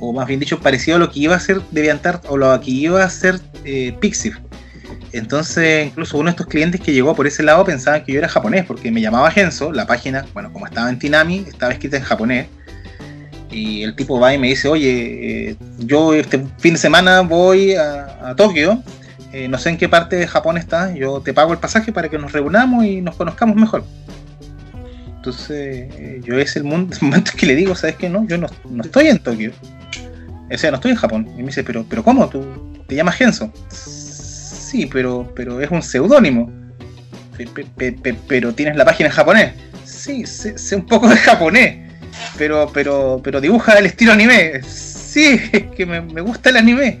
o 0.00 0.12
más 0.12 0.26
bien 0.26 0.40
dicho, 0.40 0.58
parecido 0.60 0.96
a 0.96 1.00
lo 1.00 1.10
que 1.10 1.20
iba 1.20 1.36
a 1.36 1.40
ser 1.40 1.60
Deviantart 1.70 2.24
o 2.28 2.36
lo 2.36 2.58
que 2.60 2.70
iba 2.70 3.02
a 3.02 3.10
ser 3.10 3.40
Pixiv. 4.00 4.38
Entonces, 5.12 5.86
incluso 5.86 6.18
uno 6.18 6.26
de 6.26 6.30
estos 6.32 6.46
clientes 6.46 6.80
que 6.80 6.92
llegó 6.92 7.14
por 7.14 7.26
ese 7.26 7.42
lado 7.42 7.64
pensaban 7.64 8.04
que 8.04 8.12
yo 8.12 8.18
era 8.18 8.28
japonés, 8.28 8.66
porque 8.66 8.90
me 8.90 9.00
llamaba 9.00 9.30
Genso, 9.30 9.72
la 9.72 9.86
página, 9.86 10.26
bueno, 10.34 10.52
como 10.52 10.66
estaba 10.66 10.90
en 10.90 10.98
Tinami, 10.98 11.46
estaba 11.48 11.72
escrita 11.72 11.96
en 11.96 12.02
japonés. 12.02 12.48
Y 13.50 13.82
el 13.82 13.94
tipo 13.96 14.20
va 14.20 14.34
y 14.34 14.38
me 14.38 14.48
dice, 14.48 14.68
oye, 14.68 15.50
eh, 15.50 15.56
yo 15.78 16.12
este 16.12 16.44
fin 16.58 16.74
de 16.74 16.78
semana 16.78 17.22
voy 17.22 17.74
a, 17.74 18.34
Tokio, 18.36 18.82
eh, 19.32 19.48
no 19.48 19.56
sé 19.56 19.70
en 19.70 19.78
qué 19.78 19.88
parte 19.88 20.16
de 20.16 20.26
Japón 20.26 20.58
estás, 20.58 20.94
yo 20.94 21.20
te 21.20 21.32
pago 21.32 21.52
el 21.52 21.58
pasaje 21.58 21.92
para 21.92 22.08
que 22.10 22.18
nos 22.18 22.32
reunamos 22.32 22.84
y 22.84 23.00
nos 23.00 23.16
conozcamos 23.16 23.56
mejor. 23.56 23.84
Entonces, 25.26 25.88
eh, 25.98 26.20
yo 26.22 26.38
es 26.38 26.54
el, 26.54 26.62
momento 26.62 27.32
que 27.36 27.46
le 27.46 27.56
digo, 27.56 27.74
¿sabes 27.74 27.96
qué? 27.96 28.08
No, 28.08 28.24
yo 28.28 28.38
no, 28.38 28.46
estoy 28.80 29.08
en 29.08 29.18
Tokio. 29.18 29.50
O 30.52 30.56
sea, 30.56 30.70
no 30.70 30.76
estoy 30.76 30.92
en 30.92 30.96
Japón. 30.96 31.28
Y 31.36 31.38
me 31.38 31.46
dice, 31.46 31.64
pero, 31.64 31.84
pero 31.88 32.04
¿cómo? 32.04 32.28
¿Tú 32.28 32.44
te 32.86 32.94
llamas 32.94 33.16
Genso? 33.16 33.52
sí, 33.70 34.86
pero, 34.86 35.32
pero 35.34 35.60
es 35.60 35.68
un 35.68 35.82
seudónimo. 35.82 36.48
Pero 38.28 38.54
tienes 38.54 38.76
la 38.76 38.84
página 38.84 39.08
en 39.08 39.14
japonés. 39.16 39.52
Sí, 39.84 40.24
sé, 40.26 40.54
un 40.76 40.86
poco 40.86 41.08
de 41.08 41.16
japonés. 41.16 41.90
Pero, 42.38 42.70
pero, 42.72 43.20
pero 43.24 43.40
dibuja 43.40 43.76
el 43.80 43.86
estilo 43.86 44.12
anime. 44.12 44.62
Sí, 44.62 45.40
es 45.52 45.64
que 45.76 45.86
me, 45.86 46.20
gusta 46.20 46.50
el 46.50 46.58
anime. 46.58 47.00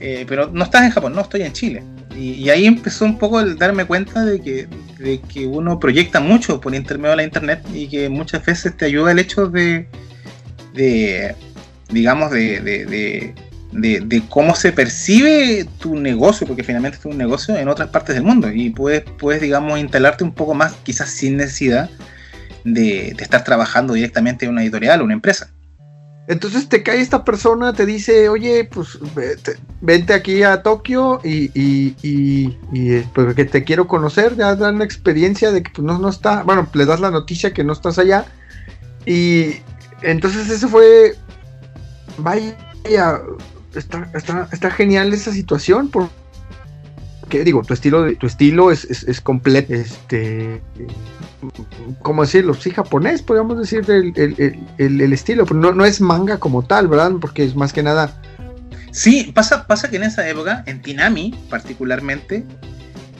Eh, 0.00 0.24
pero 0.26 0.48
no 0.50 0.64
estás 0.64 0.84
en 0.84 0.90
Japón, 0.90 1.14
no, 1.14 1.20
estoy 1.20 1.42
en 1.42 1.52
Chile. 1.52 1.82
Y, 2.16 2.48
ahí 2.48 2.64
empezó 2.64 3.04
un 3.04 3.18
poco 3.18 3.40
el 3.40 3.58
darme 3.58 3.84
cuenta 3.84 4.24
de 4.24 4.40
que, 4.40 4.68
de 5.02 5.20
que 5.20 5.46
uno 5.46 5.78
proyecta 5.78 6.20
mucho 6.20 6.60
por 6.60 6.74
intermedio 6.74 7.10
de 7.10 7.16
la 7.16 7.24
internet 7.24 7.64
y 7.74 7.88
que 7.88 8.08
muchas 8.08 8.44
veces 8.44 8.76
te 8.76 8.86
ayuda 8.86 9.12
el 9.12 9.18
hecho 9.18 9.48
de, 9.48 9.86
de 10.74 11.34
digamos, 11.90 12.30
de, 12.30 13.34
de, 13.72 14.22
cómo 14.28 14.54
se 14.54 14.72
percibe 14.72 15.66
tu 15.78 15.96
negocio, 15.96 16.46
porque 16.46 16.62
finalmente 16.62 16.98
es 16.98 17.04
un 17.04 17.18
negocio 17.18 17.56
en 17.56 17.68
otras 17.68 17.88
partes 17.90 18.14
del 18.14 18.24
mundo 18.24 18.50
y 18.50 18.70
puedes, 18.70 19.02
puedes 19.18 19.40
digamos, 19.40 19.78
instalarte 19.78 20.24
un 20.24 20.32
poco 20.32 20.54
más, 20.54 20.74
quizás 20.82 21.10
sin 21.10 21.36
necesidad 21.36 21.90
de, 22.64 23.08
estar 23.08 23.44
trabajando 23.44 23.94
directamente 23.94 24.44
en 24.44 24.52
una 24.52 24.62
editorial 24.62 25.00
o 25.00 25.04
una 25.04 25.14
empresa. 25.14 25.50
Entonces 26.28 26.68
te 26.68 26.84
cae 26.84 27.00
esta 27.00 27.24
persona, 27.24 27.72
te 27.72 27.84
dice, 27.84 28.28
oye, 28.28 28.68
pues 28.72 28.98
vente, 29.80 30.14
aquí 30.14 30.44
a 30.44 30.62
Tokio 30.62 31.20
y, 31.24 31.50
y, 31.52 31.96
y, 32.02 33.00
pues, 33.12 33.34
que 33.34 33.44
te 33.44 33.64
quiero 33.64 33.88
conocer, 33.88 34.36
ya 34.36 34.54
dan 34.54 34.78
la 34.78 34.84
experiencia 34.84 35.50
de 35.50 35.64
que 35.64 35.70
pues, 35.70 35.84
no, 35.84 35.98
no 35.98 36.08
está, 36.08 36.44
bueno, 36.44 36.68
le 36.74 36.86
das 36.86 37.00
la 37.00 37.10
noticia 37.10 37.52
que 37.52 37.64
no 37.64 37.72
estás 37.72 37.98
allá. 37.98 38.26
Y 39.04 39.56
entonces 40.02 40.48
eso 40.48 40.68
fue, 40.68 41.16
vaya, 42.18 42.56
está, 43.74 44.08
está, 44.14 44.48
está 44.52 44.70
genial 44.70 45.12
esa 45.12 45.32
situación. 45.32 45.90
Porque, 45.90 47.42
digo, 47.44 47.62
tu 47.62 47.74
estilo, 47.74 48.16
tu 48.16 48.26
estilo 48.26 48.70
es, 48.70 48.84
es, 48.84 49.20
completo. 49.20 49.74
Este, 49.74 50.62
¿Cómo 52.02 52.22
decirlo? 52.22 52.54
Sí, 52.54 52.70
japonés, 52.70 53.22
podríamos 53.22 53.58
decir 53.58 53.84
el, 53.88 55.12
estilo. 55.12 55.44
Pero 55.46 55.60
no, 55.60 55.72
no 55.72 55.84
es 55.84 56.00
manga 56.00 56.38
como 56.38 56.62
tal, 56.62 56.88
¿verdad? 56.88 57.12
Porque 57.20 57.44
es 57.44 57.56
más 57.56 57.72
que 57.72 57.82
nada. 57.82 58.20
Sí, 58.92 59.32
pasa, 59.34 59.66
pasa 59.66 59.90
que 59.90 59.96
en 59.96 60.04
esa 60.04 60.28
época, 60.28 60.62
en 60.66 60.82
Tinami 60.82 61.34
particularmente, 61.48 62.44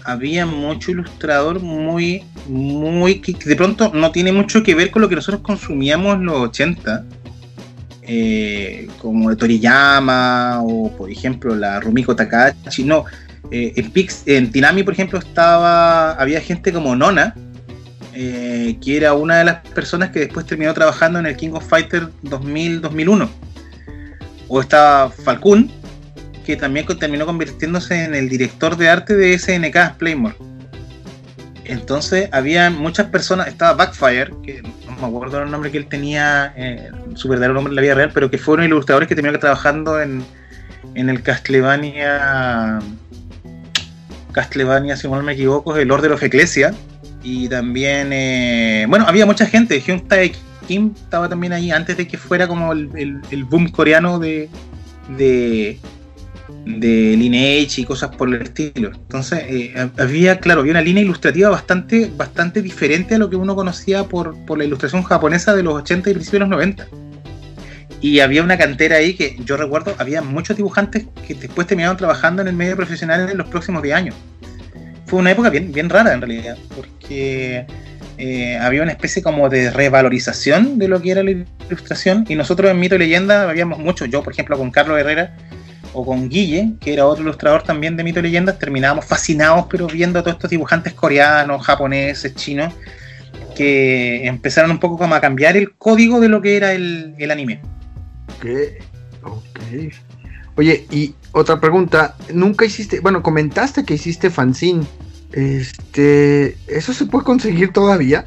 había 0.04 0.46
mucho 0.46 0.90
ilustrador 0.90 1.60
muy, 1.60 2.24
muy, 2.46 3.20
que 3.20 3.32
de 3.32 3.56
pronto 3.56 3.90
no 3.94 4.12
tiene 4.12 4.32
mucho 4.32 4.62
que 4.62 4.74
ver 4.74 4.90
con 4.90 5.02
lo 5.02 5.08
que 5.08 5.14
nosotros 5.14 5.42
consumíamos 5.42 6.16
en 6.16 6.26
los 6.26 6.36
80, 6.36 7.04
eh, 8.02 8.88
como 8.98 9.30
de 9.30 9.36
Toriyama 9.36 10.60
o 10.62 10.90
por 10.90 11.10
ejemplo 11.10 11.54
la 11.54 11.80
Rumiko 11.80 12.16
Takahashi, 12.16 12.84
no, 12.84 13.04
eh, 13.50 13.72
en, 13.76 13.90
Pix, 13.92 14.24
en 14.26 14.50
Tinami 14.50 14.82
por 14.82 14.92
ejemplo 14.92 15.18
estaba, 15.18 16.12
había 16.12 16.40
gente 16.40 16.72
como 16.72 16.96
Nona, 16.96 17.34
eh, 18.14 18.76
que 18.82 18.96
era 18.96 19.14
una 19.14 19.38
de 19.38 19.44
las 19.44 19.60
personas 19.68 20.10
que 20.10 20.20
después 20.20 20.46
terminó 20.46 20.74
trabajando 20.74 21.18
en 21.18 21.26
el 21.26 21.36
King 21.36 21.52
of 21.52 21.66
Fighter 21.66 22.08
2000-2001, 22.24 23.28
o 24.48 24.60
estaba 24.60 25.10
Falcon, 25.10 25.70
que 26.44 26.56
también 26.56 26.86
terminó 26.98 27.24
convirtiéndose 27.24 28.04
en 28.04 28.14
el 28.14 28.28
director 28.28 28.76
de 28.76 28.88
arte 28.88 29.14
de 29.14 29.38
SNK 29.38 29.96
Playmore. 29.96 30.34
Entonces 31.64 32.28
había 32.32 32.68
muchas 32.70 33.06
personas, 33.06 33.48
estaba 33.48 33.74
Backfire, 33.74 34.32
que 34.42 34.62
no 34.62 34.96
me 35.00 35.06
acuerdo 35.06 35.42
el 35.42 35.50
nombre 35.50 35.70
que 35.70 35.78
él 35.78 35.86
tenía, 35.86 36.52
eh, 36.56 36.90
su 37.14 37.28
verdadero 37.28 37.54
nombre 37.54 37.70
en 37.70 37.76
la 37.76 37.82
vida 37.82 37.94
real, 37.94 38.10
pero 38.12 38.30
que 38.30 38.38
fueron 38.38 38.66
ilustradores 38.66 39.08
que 39.08 39.14
terminaron 39.14 39.40
trabajando 39.40 40.00
en, 40.00 40.24
en 40.94 41.08
el 41.08 41.22
Castlevania, 41.22 42.80
Castlevania, 44.32 44.96
si 44.96 45.08
no 45.08 45.22
me 45.22 45.32
equivoco, 45.32 45.76
el 45.76 45.90
Order 45.90 46.12
of 46.12 46.22
Ecclesia. 46.22 46.74
Y 47.22 47.48
también, 47.48 48.12
eh, 48.12 48.86
bueno, 48.88 49.06
había 49.06 49.26
mucha 49.26 49.46
gente, 49.46 49.80
Hyun 49.80 50.06
Tae 50.08 50.32
Kim 50.66 50.92
estaba 50.94 51.28
también 51.28 51.52
ahí 51.52 51.70
antes 51.70 51.96
de 51.96 52.06
que 52.06 52.18
fuera 52.18 52.48
como 52.48 52.72
el, 52.72 53.20
el 53.30 53.44
boom 53.44 53.68
coreano 53.68 54.18
de, 54.18 54.48
de 55.16 55.78
de 56.64 57.16
Lineage 57.16 57.80
y 57.80 57.84
cosas 57.84 58.14
por 58.14 58.28
el 58.28 58.42
estilo. 58.42 58.92
Entonces, 58.92 59.40
eh, 59.48 59.90
había, 59.98 60.38
claro, 60.38 60.60
había 60.60 60.72
una 60.72 60.82
línea 60.82 61.02
ilustrativa 61.02 61.50
bastante, 61.50 62.10
bastante 62.16 62.62
diferente 62.62 63.16
a 63.16 63.18
lo 63.18 63.28
que 63.30 63.36
uno 63.36 63.54
conocía 63.54 64.04
por, 64.04 64.36
la 64.56 64.64
ilustración 64.64 65.02
japonesa 65.02 65.54
de 65.54 65.62
los 65.62 65.74
80 65.74 66.10
y 66.10 66.14
principios 66.14 66.40
de 66.40 66.46
los 66.46 66.48
90. 66.50 66.86
Y 68.00 68.20
había 68.20 68.42
una 68.42 68.58
cantera 68.58 68.96
ahí 68.96 69.14
que 69.14 69.36
yo 69.44 69.56
recuerdo, 69.56 69.94
había 69.98 70.22
muchos 70.22 70.56
dibujantes 70.56 71.06
que 71.26 71.34
después 71.34 71.66
terminaron 71.66 71.96
trabajando 71.96 72.42
en 72.42 72.48
el 72.48 72.54
medio 72.54 72.76
profesional 72.76 73.30
en 73.30 73.38
los 73.38 73.48
próximos 73.48 73.82
10 73.82 73.94
años. 73.94 74.14
Fue 75.12 75.20
una 75.20 75.32
época 75.32 75.50
bien, 75.50 75.72
bien 75.72 75.90
rara 75.90 76.14
en 76.14 76.22
realidad, 76.22 76.56
porque 76.74 77.66
eh, 78.16 78.56
había 78.56 78.82
una 78.82 78.92
especie 78.92 79.22
como 79.22 79.50
de 79.50 79.70
revalorización 79.70 80.78
de 80.78 80.88
lo 80.88 81.02
que 81.02 81.10
era 81.10 81.22
la 81.22 81.32
ilustración 81.32 82.24
y 82.30 82.34
nosotros 82.34 82.70
en 82.70 82.80
Mito 82.80 82.94
y 82.94 82.98
Leyenda 83.00 83.46
habíamos 83.50 83.78
mucho, 83.78 84.06
yo 84.06 84.22
por 84.22 84.32
ejemplo 84.32 84.56
con 84.56 84.70
Carlos 84.70 84.98
Herrera, 84.98 85.36
o 85.92 86.06
con 86.06 86.30
Guille, 86.30 86.76
que 86.80 86.94
era 86.94 87.04
otro 87.04 87.24
ilustrador 87.24 87.62
también 87.62 87.94
de 87.94 88.04
Mito 88.04 88.20
y 88.20 88.22
Leyendas, 88.22 88.58
terminábamos 88.58 89.04
fascinados, 89.04 89.66
pero 89.68 89.86
viendo 89.86 90.18
a 90.18 90.22
todos 90.22 90.36
estos 90.36 90.48
dibujantes 90.48 90.94
coreanos, 90.94 91.62
japoneses, 91.62 92.34
chinos, 92.34 92.72
que 93.54 94.26
empezaron 94.26 94.70
un 94.70 94.78
poco 94.78 94.96
como 94.96 95.14
a 95.14 95.20
cambiar 95.20 95.58
el 95.58 95.74
código 95.74 96.20
de 96.20 96.30
lo 96.30 96.40
que 96.40 96.56
era 96.56 96.72
el, 96.72 97.30
anime. 97.30 97.60
Ok, 98.38 98.46
ok. 99.24 99.92
Oye, 100.56 100.86
y 100.90 101.14
otra 101.32 101.60
pregunta, 101.60 102.14
nunca 102.32 102.64
hiciste, 102.64 103.00
bueno, 103.00 103.22
comentaste 103.22 103.84
que 103.84 103.94
hiciste 103.94 104.30
fanzine. 104.30 104.84
Este, 105.32 106.58
¿eso 106.66 106.92
se 106.92 107.06
puede 107.06 107.24
conseguir 107.24 107.72
todavía? 107.72 108.26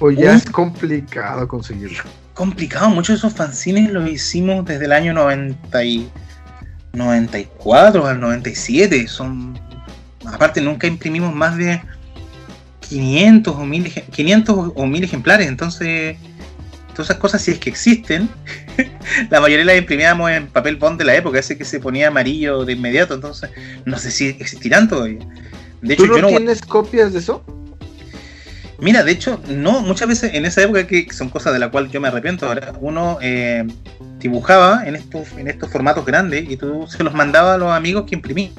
¿O 0.00 0.10
ya 0.10 0.34
es 0.34 0.44
complicado 0.44 1.48
conseguirlo? 1.48 2.02
Complicado, 2.34 2.90
muchos 2.90 3.14
de 3.14 3.18
esos 3.26 3.32
fanzines 3.32 3.90
los 3.90 4.08
hicimos 4.08 4.64
desde 4.64 4.84
el 4.84 4.92
año 4.92 5.14
90 5.14 5.84
y 5.84 6.10
94 6.92 8.06
al 8.06 8.20
97. 8.20 9.06
Son, 9.08 9.58
aparte, 10.26 10.60
nunca 10.60 10.86
imprimimos 10.86 11.34
más 11.34 11.56
de 11.56 11.80
500 12.88 13.54
o 13.54 13.64
1000, 13.64 13.92
500 14.10 14.72
o 14.74 14.86
1000 14.86 15.04
ejemplares. 15.04 15.48
Entonces, 15.48 16.16
todas 16.94 17.10
esas 17.10 17.18
cosas, 17.18 17.42
si 17.42 17.50
es 17.50 17.58
que 17.58 17.70
existen, 17.70 18.28
la 19.30 19.40
mayoría 19.40 19.64
las 19.64 19.76
imprimíamos 19.76 20.30
en 20.30 20.46
papel 20.46 20.76
bond 20.76 20.98
de 20.98 21.04
la 21.04 21.14
época, 21.14 21.38
ese 21.38 21.58
que 21.58 21.64
se 21.64 21.80
ponía 21.80 22.08
amarillo 22.08 22.64
de 22.64 22.72
inmediato, 22.72 23.14
entonces 23.14 23.50
no 23.84 23.98
sé 23.98 24.10
si 24.10 24.28
existirán 24.28 24.88
todavía. 24.88 25.20
De 25.82 25.94
hecho, 25.94 26.04
¿Tú 26.04 26.08
no, 26.08 26.16
yo 26.16 26.22
no 26.22 26.28
tienes 26.28 26.62
copias 26.62 27.12
de 27.12 27.18
eso? 27.18 27.44
Mira, 28.78 29.04
de 29.04 29.12
hecho, 29.12 29.40
no, 29.48 29.80
muchas 29.82 30.08
veces 30.08 30.34
en 30.34 30.46
esa 30.46 30.62
época 30.62 30.86
que 30.86 31.06
son 31.12 31.28
cosas 31.28 31.52
de 31.52 31.58
las 31.58 31.70
cuales 31.70 31.92
yo 31.92 32.00
me 32.00 32.08
arrepiento 32.08 32.46
ahora, 32.46 32.72
uno 32.80 33.18
eh, 33.20 33.64
dibujaba 34.18 34.86
en 34.86 34.96
estos, 34.96 35.32
en 35.36 35.48
estos 35.48 35.70
formatos 35.70 36.04
grandes 36.04 36.50
y 36.50 36.56
tú 36.56 36.86
se 36.88 37.04
los 37.04 37.14
mandaba 37.14 37.54
a 37.54 37.58
los 37.58 37.70
amigos 37.70 38.04
que 38.06 38.14
imprimían. 38.14 38.52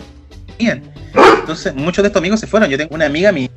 Entonces, 0.60 1.76
muchos 1.76 2.04
de 2.04 2.08
estos 2.08 2.22
amigos 2.22 2.40
se 2.40 2.48
fueron. 2.48 2.70
Yo 2.70 2.78
tengo 2.78 2.96
una 2.96 3.06
amiga 3.06 3.32
mía 3.32 3.50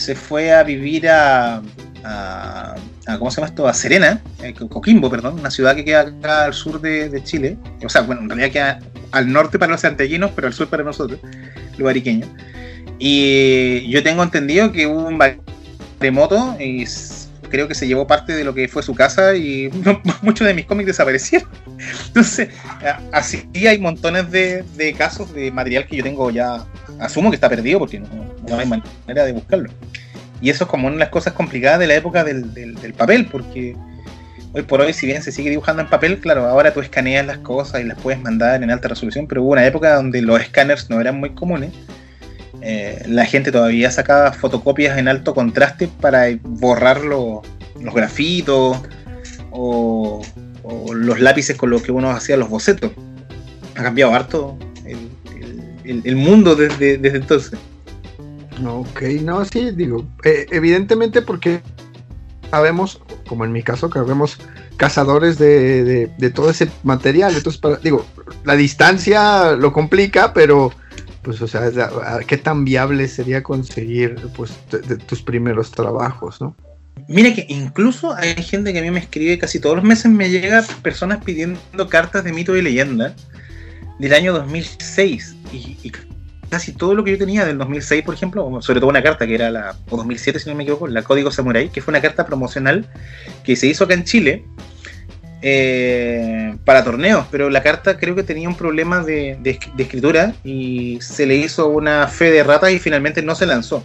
se 0.00 0.14
fue 0.14 0.52
a 0.52 0.62
vivir 0.62 1.08
a, 1.08 1.60
a, 2.04 2.74
¿cómo 3.18 3.30
se 3.30 3.36
llama 3.36 3.48
esto? 3.48 3.68
A 3.68 3.74
Serena, 3.74 4.20
eh, 4.42 4.54
Coquimbo, 4.54 5.10
perdón, 5.10 5.38
una 5.38 5.50
ciudad 5.50 5.74
que 5.74 5.84
queda 5.84 6.00
acá 6.00 6.44
al 6.44 6.54
sur 6.54 6.80
de, 6.80 7.22
Chile. 7.24 7.56
O 7.84 7.88
sea, 7.88 8.02
bueno, 8.02 8.22
en 8.22 8.28
realidad 8.28 8.50
queda 8.50 8.80
al 9.12 9.32
norte 9.32 9.58
para 9.58 9.72
los 9.72 9.80
santellinos, 9.80 10.30
pero 10.34 10.46
al 10.46 10.54
sur 10.54 10.68
para 10.68 10.82
nosotros, 10.82 11.20
los 11.76 11.88
ariqueños. 11.88 12.28
Y 12.98 13.88
yo 13.88 14.02
tengo 14.02 14.22
entendido 14.22 14.72
que 14.72 14.86
hubo 14.86 15.06
un 15.06 15.18
terremoto 15.98 16.56
y 16.60 16.84
creo 17.50 17.68
que 17.68 17.74
se 17.74 17.86
llevó 17.86 18.06
parte 18.06 18.32
de 18.32 18.44
lo 18.44 18.54
que 18.54 18.68
fue 18.68 18.82
su 18.82 18.94
casa 18.94 19.34
y 19.36 19.70
muchos 20.22 20.46
de 20.46 20.54
mis 20.54 20.64
cómics 20.64 20.86
desaparecieron. 20.86 21.48
Entonces, 22.06 22.48
así 23.12 23.46
hay 23.66 23.78
montones 23.78 24.30
de, 24.30 24.94
casos 24.96 25.32
de 25.34 25.50
material 25.50 25.86
que 25.86 25.96
yo 25.96 26.02
tengo 26.02 26.30
ya, 26.30 26.64
asumo 26.98 27.30
que 27.30 27.34
está 27.34 27.48
perdido 27.48 27.78
porque 27.78 28.00
no, 28.00 28.58
hay 28.58 28.66
manera 28.66 29.24
de 29.24 29.32
buscarlo. 29.32 29.70
Y 30.40 30.50
eso 30.50 30.64
es 30.64 30.70
como 30.70 30.86
una 30.86 30.96
de 30.96 31.00
las 31.00 31.08
cosas 31.10 31.32
complicadas 31.32 31.78
de 31.78 31.86
la 31.86 31.94
época 31.94 32.24
del, 32.24 32.54
del, 32.54 32.94
papel, 32.94 33.26
porque 33.26 33.76
hoy 34.52 34.62
por 34.62 34.80
hoy, 34.80 34.92
si 34.92 35.06
bien 35.06 35.22
se 35.22 35.32
sigue 35.32 35.50
dibujando 35.50 35.82
en 35.82 35.88
papel, 35.88 36.18
claro, 36.18 36.46
ahora 36.46 36.72
tú 36.72 36.80
escaneas 36.80 37.26
las 37.26 37.38
cosas 37.38 37.80
y 37.80 37.84
las 37.84 37.98
puedes 38.00 38.20
mandar 38.20 38.62
en 38.62 38.70
alta 38.70 38.88
resolución, 38.88 39.26
pero 39.26 39.42
hubo 39.42 39.52
una 39.52 39.66
época 39.66 39.94
donde 39.94 40.22
los 40.22 40.40
escáneres 40.40 40.88
no 40.88 41.00
eran 41.00 41.18
muy 41.18 41.30
comunes 41.30 41.72
eh, 42.62 43.02
la 43.06 43.24
gente 43.24 43.52
todavía 43.52 43.90
sacaba 43.90 44.32
fotocopias 44.32 44.98
en 44.98 45.08
alto 45.08 45.34
contraste 45.34 45.88
para 45.88 46.26
borrar 46.42 47.02
los 47.02 47.42
grafitos 47.94 48.78
o, 49.50 50.22
los 50.94 51.20
lápices 51.20 51.56
con 51.56 51.70
los 51.70 51.82
que 51.82 51.90
uno 51.90 52.10
hacía 52.10 52.36
los 52.36 52.48
bocetos. 52.48 52.92
Ha 53.76 53.82
cambiado 53.82 54.14
harto 54.14 54.58
el, 55.84 56.16
mundo 56.16 56.54
desde, 56.54 56.98
desde, 56.98 57.18
entonces. 57.18 57.58
Ok, 58.66 59.02
no, 59.22 59.44
sí, 59.44 59.70
digo, 59.72 60.06
eh, 60.24 60.46
evidentemente 60.50 61.22
porque 61.22 61.60
sabemos, 62.50 63.00
como 63.28 63.44
en 63.44 63.52
mi 63.52 63.62
caso, 63.62 63.90
que 63.90 64.00
vemos 64.00 64.38
cazadores 64.76 65.38
de, 65.38 66.10
todo 66.34 66.50
ese 66.50 66.70
material. 66.82 67.34
Entonces, 67.36 67.60
digo, 67.82 68.06
la 68.44 68.56
distancia 68.56 69.52
lo 69.52 69.72
complica, 69.72 70.32
pero 70.32 70.72
pues, 71.22 71.40
o 71.42 71.46
sea, 71.46 71.70
¿qué 72.26 72.38
tan 72.38 72.64
viable 72.64 73.06
sería 73.08 73.42
conseguir, 73.42 74.16
pues, 74.36 74.52
tus 75.06 75.22
primeros 75.22 75.70
trabajos, 75.70 76.40
no? 76.40 76.56
Mira 77.08 77.34
que 77.34 77.44
incluso 77.48 78.14
hay 78.14 78.34
gente 78.42 78.72
que 78.72 78.78
a 78.78 78.82
mí 78.82 78.90
me 78.90 79.00
escribe 79.00 79.38
casi 79.38 79.58
todos 79.58 79.76
los 79.76 79.84
meses, 79.84 80.10
me 80.10 80.30
llega 80.30 80.64
personas 80.82 81.22
pidiendo 81.24 81.88
cartas 81.88 82.24
de 82.24 82.32
mito 82.32 82.56
y 82.56 82.62
leyenda 82.62 83.14
del 83.98 84.14
año 84.14 84.32
2006 84.32 85.36
y, 85.52 85.92
casi 86.50 86.72
todo 86.72 86.94
lo 86.94 87.04
que 87.04 87.12
yo 87.12 87.18
tenía 87.18 87.44
del 87.44 87.56
2006, 87.56 88.02
por 88.02 88.14
ejemplo, 88.14 88.60
sobre 88.60 88.80
todo 88.80 88.90
una 88.90 89.02
carta 89.02 89.26
que 89.26 89.34
era 89.34 89.50
la, 89.50 89.76
o 89.88 89.96
2007 89.96 90.40
si 90.40 90.48
no 90.48 90.56
me 90.56 90.64
equivoco, 90.64 90.88
la 90.88 91.02
Código 91.02 91.30
Samurai, 91.30 91.70
que 91.70 91.80
fue 91.80 91.92
una 91.92 92.02
carta 92.02 92.26
promocional 92.26 92.86
que 93.44 93.56
se 93.56 93.68
hizo 93.68 93.84
acá 93.84 93.94
en 93.94 94.04
Chile 94.04 94.44
eh, 95.42 96.56
para 96.64 96.84
torneos, 96.84 97.26
pero 97.30 97.48
la 97.48 97.62
carta 97.62 97.96
creo 97.96 98.14
que 98.14 98.24
tenía 98.24 98.48
un 98.48 98.56
problema 98.56 99.02
de, 99.02 99.38
escritura 99.78 100.34
y 100.44 100.98
se 101.00 101.24
le 101.24 101.36
hizo 101.36 101.68
una 101.68 102.08
fe 102.08 102.30
de 102.30 102.42
rata 102.42 102.70
y 102.70 102.78
finalmente 102.78 103.22
no 103.22 103.34
se 103.34 103.46
lanzó. 103.46 103.84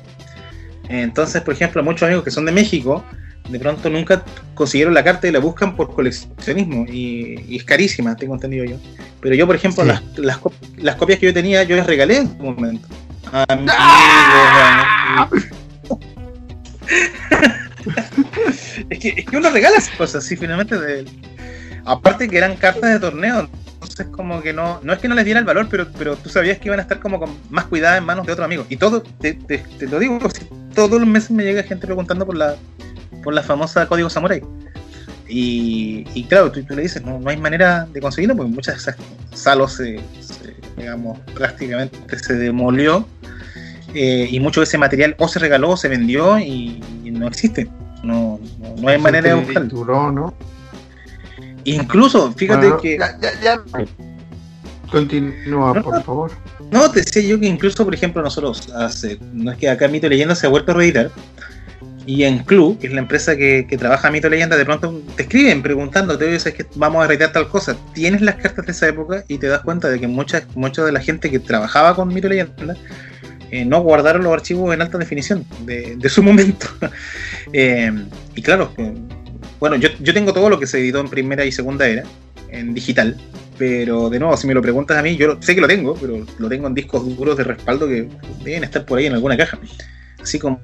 Entonces, 0.90 1.42
por 1.44 1.54
ejemplo, 1.54 1.82
muchos 1.84 2.04
amigos 2.04 2.24
que 2.24 2.32
son 2.32 2.46
de 2.46 2.52
México, 2.52 3.06
de 3.50 3.60
pronto 3.60 3.90
nunca 3.90 4.24
consiguieron 4.54 4.94
la 4.94 5.04
carta 5.04 5.28
y 5.28 5.32
la 5.32 5.40
buscan 5.40 5.76
por 5.76 5.94
coleccionismo 5.94 6.86
y, 6.88 7.56
es 7.56 7.64
carísima, 7.64 8.16
tengo 8.16 8.34
entendido 8.34 8.66
yo. 8.66 8.78
Pero 9.22 9.36
yo, 9.36 9.48
por 9.48 9.56
ejemplo, 9.56 9.84
las, 9.84 10.02
las, 10.18 10.96
copias 10.96 11.20
que 11.20 11.28
yo 11.28 11.34
tenía, 11.34 11.64
yo 11.64 11.76
las 11.76 11.88
regalé 11.88 12.18
en 12.18 12.30
su 12.30 12.44
momento. 12.44 12.88
¡Ah! 13.32 15.30
es, 18.90 19.00
que, 19.00 19.10
es 19.10 19.26
que 19.26 19.38
uno 19.38 19.50
regala 19.50 19.78
esas 19.78 19.96
cosas, 19.96 20.24
sí, 20.24 20.36
finalmente 20.36 20.80
de, 20.80 21.06
Aparte 21.86 22.28
que 22.28 22.38
eran 22.38 22.56
cartas 22.56 22.94
de 22.94 23.00
torneo, 23.00 23.48
entonces 23.74 24.08
como 24.08 24.42
que 24.42 24.54
no, 24.54 24.80
no 24.82 24.94
es 24.94 25.00
que 25.00 25.08
no 25.08 25.14
les 25.14 25.24
diera 25.24 25.40
el 25.40 25.46
valor, 25.46 25.68
pero, 25.70 25.88
pero 25.98 26.16
tú 26.16 26.30
sabías 26.30 26.58
que 26.58 26.68
iban 26.68 26.80
a 26.80 26.82
estar 26.82 27.00
como 27.00 27.20
con 27.20 27.30
más 27.52 27.66
cuidado 27.66 27.98
en 27.98 28.04
manos 28.04 28.26
de 28.26 28.34
otro 28.34 28.44
amigo. 28.44 28.66
Y 28.70 28.78
todo, 28.78 29.04
te, 29.20 29.38
lo 29.82 30.00
digo, 30.00 30.18
todos 30.74 31.00
los 31.00 31.08
meses 31.08 31.30
me 31.30 31.44
llega 31.44 31.62
gente 31.62 31.86
preguntando 31.86 32.26
por 32.26 32.36
la, 32.36 32.56
por 33.26 33.34
la 33.34 33.44
famosa 33.44 33.86
código 33.88 34.10
samurai. 34.10 34.42
Y, 35.28 36.24
claro, 36.30 36.52
tú, 36.52 36.64
le 36.70 36.84
dices, 36.84 37.04
no, 37.04 37.20
no 37.20 37.30
hay 37.30 37.38
manera 37.38 37.88
de 37.92 38.00
conseguirlo, 38.00 38.38
porque 38.38 38.52
muchas 38.52 38.76
de 38.76 38.82
esas 38.82 38.96
salos 39.34 39.74
se, 39.74 40.00
digamos, 40.78 41.20
prácticamente 41.34 42.20
se 42.20 42.36
demolió. 42.36 43.06
Eh, 43.96 44.28
y 44.30 44.40
mucho 44.42 44.60
de 44.60 44.66
ese 44.66 44.78
material 44.78 45.16
o 45.20 45.28
se 45.28 45.40
regaló 45.40 45.72
o 45.72 45.78
se 45.78 45.88
vendió 45.88 46.38
y, 46.38 46.82
no 47.06 47.28
existe. 47.28 47.68
No, 48.04 48.40
no, 48.78 48.88
hay 48.88 49.00
manera 49.00 49.30
de 49.30 49.36
buscarlo. 49.36 50.12
¿no? 50.12 50.34
Incluso, 51.64 52.32
fíjate 52.34 52.72
que. 52.82 52.98
Ya, 52.98 53.18
ya, 53.42 53.62
Continúa, 54.92 55.74
por 55.82 56.04
favor. 56.04 56.32
No, 56.72 56.92
te 56.92 57.00
decía 57.00 57.24
yo 57.24 57.40
que 57.40 57.48
incluso, 57.48 57.84
por 57.84 57.96
ejemplo, 57.96 58.22
nosotros 58.22 58.70
hace. 58.76 59.18
No 59.34 59.52
es 59.52 59.58
que 59.58 59.70
acá 59.70 59.88
Mito 59.88 60.08
Leyenda 60.08 60.36
se 60.36 60.46
ha 60.46 60.50
vuelto 60.50 60.74
a 60.74 60.76
reeditar. 60.76 61.10
Y 62.06 62.24
en 62.24 62.40
Club, 62.40 62.80
que 62.80 62.88
es 62.88 62.94
la 62.94 63.00
empresa 63.00 63.36
que, 63.36 63.66
trabaja 63.80 64.12
Mito 64.12 64.30
Leyenda, 64.30 64.58
de 64.58 64.66
pronto 64.66 65.02
te 65.16 65.24
escriben 65.24 65.62
preguntándote, 65.62 66.26
oye, 66.26 66.54
que 66.54 66.66
vamos 66.76 67.04
a 67.04 67.08
reeditar 67.08 67.32
tal 67.32 67.48
cosa. 67.48 67.76
Tienes 67.94 68.22
las 68.22 68.36
cartas 68.36 68.66
de 68.66 68.72
esa 68.72 68.88
época 68.88 69.24
y 69.28 69.38
te 69.38 69.48
das 69.48 69.62
cuenta 69.62 69.90
de 69.90 70.00
que 70.00 70.08
mucha, 70.08 70.44
mucha 70.56 70.84
de 70.84 70.92
la 70.92 71.00
gente 71.00 71.32
que 71.32 71.40
trabajaba 71.40 71.96
con 71.96 72.14
Mito 72.14 72.30
Leyenda 72.30 72.76
eh, 73.52 73.66
no 73.66 73.82
guardaron 73.82 74.24
los 74.24 74.34
archivos 74.34 74.74
en 74.74 74.82
alta 74.82 74.98
definición 74.98 75.46
de, 75.66 76.10
su 76.10 76.22
momento. 76.22 76.68
eh, 77.54 77.92
y 78.36 78.42
claro, 78.42 78.72
bueno, 79.60 79.76
yo, 79.78 79.90
yo 80.00 80.14
tengo 80.14 80.34
todo 80.34 80.50
lo 80.50 80.60
que 80.60 80.68
se 80.68 80.80
editó 80.80 81.00
en 81.00 81.10
primera 81.10 81.46
y 81.46 81.52
segunda 81.52 81.88
era, 81.88 82.04
en 82.50 82.74
digital, 82.74 83.18
pero 83.58 84.10
de 84.10 84.20
nuevo, 84.20 84.36
si 84.38 84.48
me 84.48 84.54
lo 84.54 84.62
preguntas 84.62 84.98
a 84.98 85.02
mí, 85.02 85.16
yo 85.16 85.38
sé 85.42 85.56
que 85.56 85.62
lo 85.62 85.68
tengo, 85.68 85.96
pero 85.96 86.26
lo 86.38 86.50
tengo 86.50 86.68
en 86.68 86.74
discos 86.74 87.06
duros 87.16 87.38
de 87.38 87.44
respaldo 87.44 87.88
que 87.88 88.08
deben 88.44 88.64
estar 88.64 88.86
por 88.86 89.00
ahí 89.00 89.06
en 89.06 89.14
alguna 89.14 89.38
caja. 89.38 89.58
Así 90.26 90.40
como, 90.40 90.60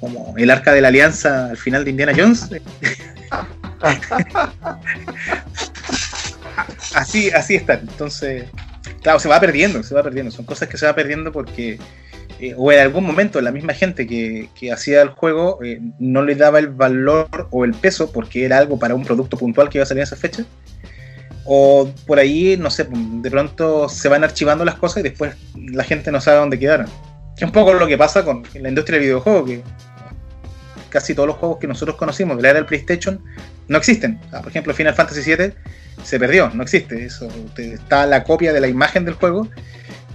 como 0.00 0.34
el 0.36 0.50
arca 0.50 0.72
de 0.72 0.80
la 0.80 0.88
alianza 0.88 1.50
al 1.50 1.56
final 1.56 1.84
de 1.84 1.90
Indiana 1.90 2.12
Jones. 2.16 2.48
así, 6.96 7.30
así 7.30 7.54
está. 7.54 7.74
Entonces, 7.74 8.46
claro, 9.02 9.20
se 9.20 9.28
va 9.28 9.38
perdiendo, 9.38 9.84
se 9.84 9.94
va 9.94 10.02
perdiendo. 10.02 10.32
Son 10.32 10.44
cosas 10.44 10.68
que 10.68 10.76
se 10.76 10.84
va 10.84 10.96
perdiendo 10.96 11.30
porque 11.30 11.78
eh, 12.40 12.54
o 12.56 12.72
en 12.72 12.80
algún 12.80 13.06
momento 13.06 13.40
la 13.40 13.52
misma 13.52 13.72
gente 13.72 14.04
que, 14.04 14.50
hacía 14.72 15.00
el 15.00 15.10
juego 15.10 15.60
eh, 15.62 15.80
no 16.00 16.24
le 16.24 16.34
daba 16.34 16.58
el 16.58 16.70
valor 16.70 17.46
o 17.52 17.64
el 17.64 17.72
peso 17.72 18.10
porque 18.10 18.44
era 18.44 18.58
algo 18.58 18.80
para 18.80 18.96
un 18.96 19.04
producto 19.04 19.36
puntual 19.36 19.68
que 19.68 19.78
iba 19.78 19.84
a 19.84 19.86
salir 19.86 20.00
en 20.00 20.08
esa 20.08 20.16
fecha. 20.16 20.44
O 21.44 21.88
por 22.04 22.18
ahí, 22.18 22.56
no 22.56 22.68
sé, 22.68 22.88
de 22.90 23.30
pronto 23.30 23.88
se 23.88 24.08
van 24.08 24.24
archivando 24.24 24.64
las 24.64 24.74
cosas 24.74 24.98
y 24.98 25.02
después 25.04 25.36
la 25.54 25.84
gente 25.84 26.10
no 26.10 26.20
sabe 26.20 26.38
dónde 26.38 26.58
quedaron. 26.58 26.88
Que 27.36 27.44
es 27.44 27.48
un 27.48 27.52
poco 27.52 27.74
lo 27.74 27.86
que 27.86 27.98
pasa 27.98 28.24
con 28.24 28.44
la 28.54 28.68
industria 28.68 28.98
del 28.98 29.06
videojuego, 29.06 29.44
que 29.44 29.62
casi 30.88 31.14
todos 31.14 31.26
los 31.26 31.36
juegos 31.36 31.58
que 31.58 31.66
nosotros 31.66 31.96
conocimos 31.96 32.36
de 32.36 32.42
la 32.42 32.50
era 32.50 32.58
del 32.60 32.66
PlayStation 32.66 33.20
no 33.68 33.78
existen. 33.78 34.20
por 34.30 34.48
ejemplo, 34.48 34.72
Final 34.74 34.94
Fantasy 34.94 35.34
VII 35.34 35.52
se 36.02 36.18
perdió, 36.20 36.50
no 36.54 36.62
existe. 36.62 37.04
Eso, 37.04 37.28
está 37.56 38.06
la 38.06 38.22
copia 38.24 38.52
de 38.52 38.60
la 38.60 38.68
imagen 38.68 39.04
del 39.04 39.14
juego 39.14 39.48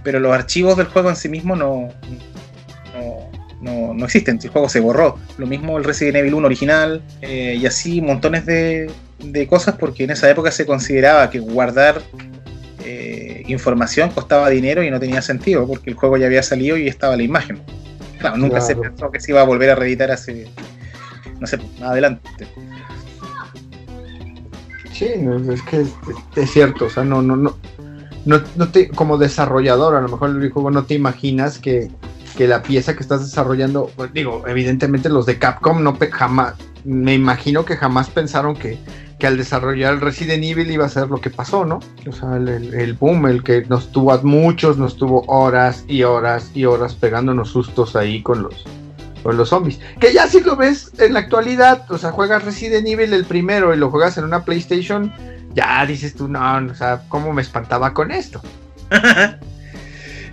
pero 0.03 0.19
los 0.19 0.33
archivos 0.33 0.77
del 0.77 0.87
juego 0.87 1.09
en 1.09 1.15
sí 1.15 1.29
mismo 1.29 1.55
no, 1.55 1.89
no, 3.61 3.93
no, 3.93 4.05
existen. 4.05 4.39
El 4.41 4.49
juego 4.49 4.69
se 4.69 4.79
borró. 4.79 5.17
Lo 5.37 5.47
mismo 5.47 5.77
el 5.77 5.83
Resident 5.83 6.17
Evil 6.17 6.33
1 6.35 6.45
original 6.45 7.01
eh, 7.21 7.57
y 7.59 7.65
así 7.65 8.01
montones 8.01 8.45
de, 8.45 8.89
de, 9.19 9.47
cosas 9.47 9.75
porque 9.75 10.05
en 10.05 10.11
esa 10.11 10.29
época 10.29 10.51
se 10.51 10.65
consideraba 10.65 11.29
que 11.29 11.39
guardar 11.39 12.01
eh, 12.85 13.28
información 13.51 14.11
costaba 14.11 14.49
dinero 14.49 14.83
y 14.83 14.91
no 14.91 14.99
tenía 14.99 15.21
sentido 15.21 15.67
porque 15.67 15.89
el 15.89 15.95
juego 15.95 16.17
ya 16.17 16.27
había 16.27 16.43
salido 16.43 16.77
y 16.77 16.87
estaba 16.87 17.15
la 17.15 17.23
imagen. 17.23 17.61
Claro, 18.19 18.37
nunca 18.37 18.59
se 18.61 18.75
pensó 18.75 19.09
que 19.11 19.19
se 19.19 19.31
iba 19.31 19.41
a 19.41 19.45
volver 19.45 19.69
a 19.69 19.75
reeditar 19.75 20.11
hace, 20.11 20.47
no 21.39 21.47
sé, 21.47 21.57
más 21.79 21.91
adelante. 21.91 22.47
Sí, 24.91 25.07
es 25.51 25.61
que 25.61 25.85
es, 26.35 26.51
cierto, 26.51 26.85
o 26.85 26.89
sea, 26.89 27.05
no, 27.05 27.21
no, 27.21 27.37
no, 27.37 27.55
no, 28.25 28.41
no 28.57 28.69
te, 28.69 28.89
como 28.89 29.17
desarrollador, 29.17 29.95
a 29.95 30.01
lo 30.01 30.09
mejor 30.09 30.31
el 30.31 30.51
juego 30.51 30.71
no 30.71 30.83
te 30.83 30.95
imaginas 30.95 31.57
que, 31.57 31.89
que 32.35 32.47
la 32.47 32.61
pieza 32.61 32.95
que 32.95 33.03
estás 33.03 33.21
desarrollando, 33.21 33.89
pues, 33.95 34.11
digo, 34.11 34.43
evidentemente 34.45 35.07
los 35.07 35.25
de 35.25 35.39
Capcom 35.39 35.81
no 35.81 35.97
jamás, 36.11 36.55
me 36.83 37.13
imagino 37.13 37.63
que 37.63 37.77
jamás 37.77 38.09
pensaron 38.09 38.55
que, 38.57 38.77
que 39.19 39.27
al 39.27 39.37
desarrollar 39.37 39.99
Resident 39.99 40.43
Evil 40.43 40.71
iba 40.71 40.85
a 40.85 40.89
ser 40.89 41.09
lo 41.09 41.19
que 41.19 41.29
pasó, 41.29 41.65
¿no? 41.65 41.79
O 42.07 42.11
sea, 42.13 42.37
el, 42.37 42.93
boom, 42.93 43.27
el 43.27 43.43
que 43.43 43.65
nos 43.67 43.91
tuvo 43.91 44.13
a 44.13 44.21
muchos, 44.21 44.77
nos 44.77 44.95
tuvo 44.95 45.23
horas 45.27 45.83
y 45.87 46.03
horas 46.03 46.51
y 46.55 46.63
horas 46.63 46.95
pegándonos 46.95 47.49
sustos 47.49 47.97
ahí 47.97 48.23
con 48.23 48.43
los, 48.43 48.65
con 49.21 49.35
los 49.35 49.49
zombies. 49.49 49.79
Que 49.99 50.13
ya 50.13 50.27
si 50.27 50.39
lo 50.39 50.55
ves 50.55 50.91
en 50.97 51.13
la 51.13 51.19
actualidad, 51.19 51.91
o 51.91 51.97
sea, 51.97 52.11
juegas 52.11 52.45
Resident 52.45 52.87
Evil 52.87 53.13
el 53.13 53.25
primero 53.25 53.75
y 53.75 53.77
lo 53.77 53.91
juegas 53.91 54.17
en 54.17 54.23
una 54.23 54.45
PlayStation, 54.45 55.13
ya 55.53 55.85
dices 55.85 56.15
tú, 56.15 56.29
no, 56.29 56.57
o 56.71 56.73
sea, 56.73 57.01
¿cómo 57.09 57.33
me 57.33 57.41
espantaba 57.41 57.93
con 57.93 58.11
esto? 58.11 58.41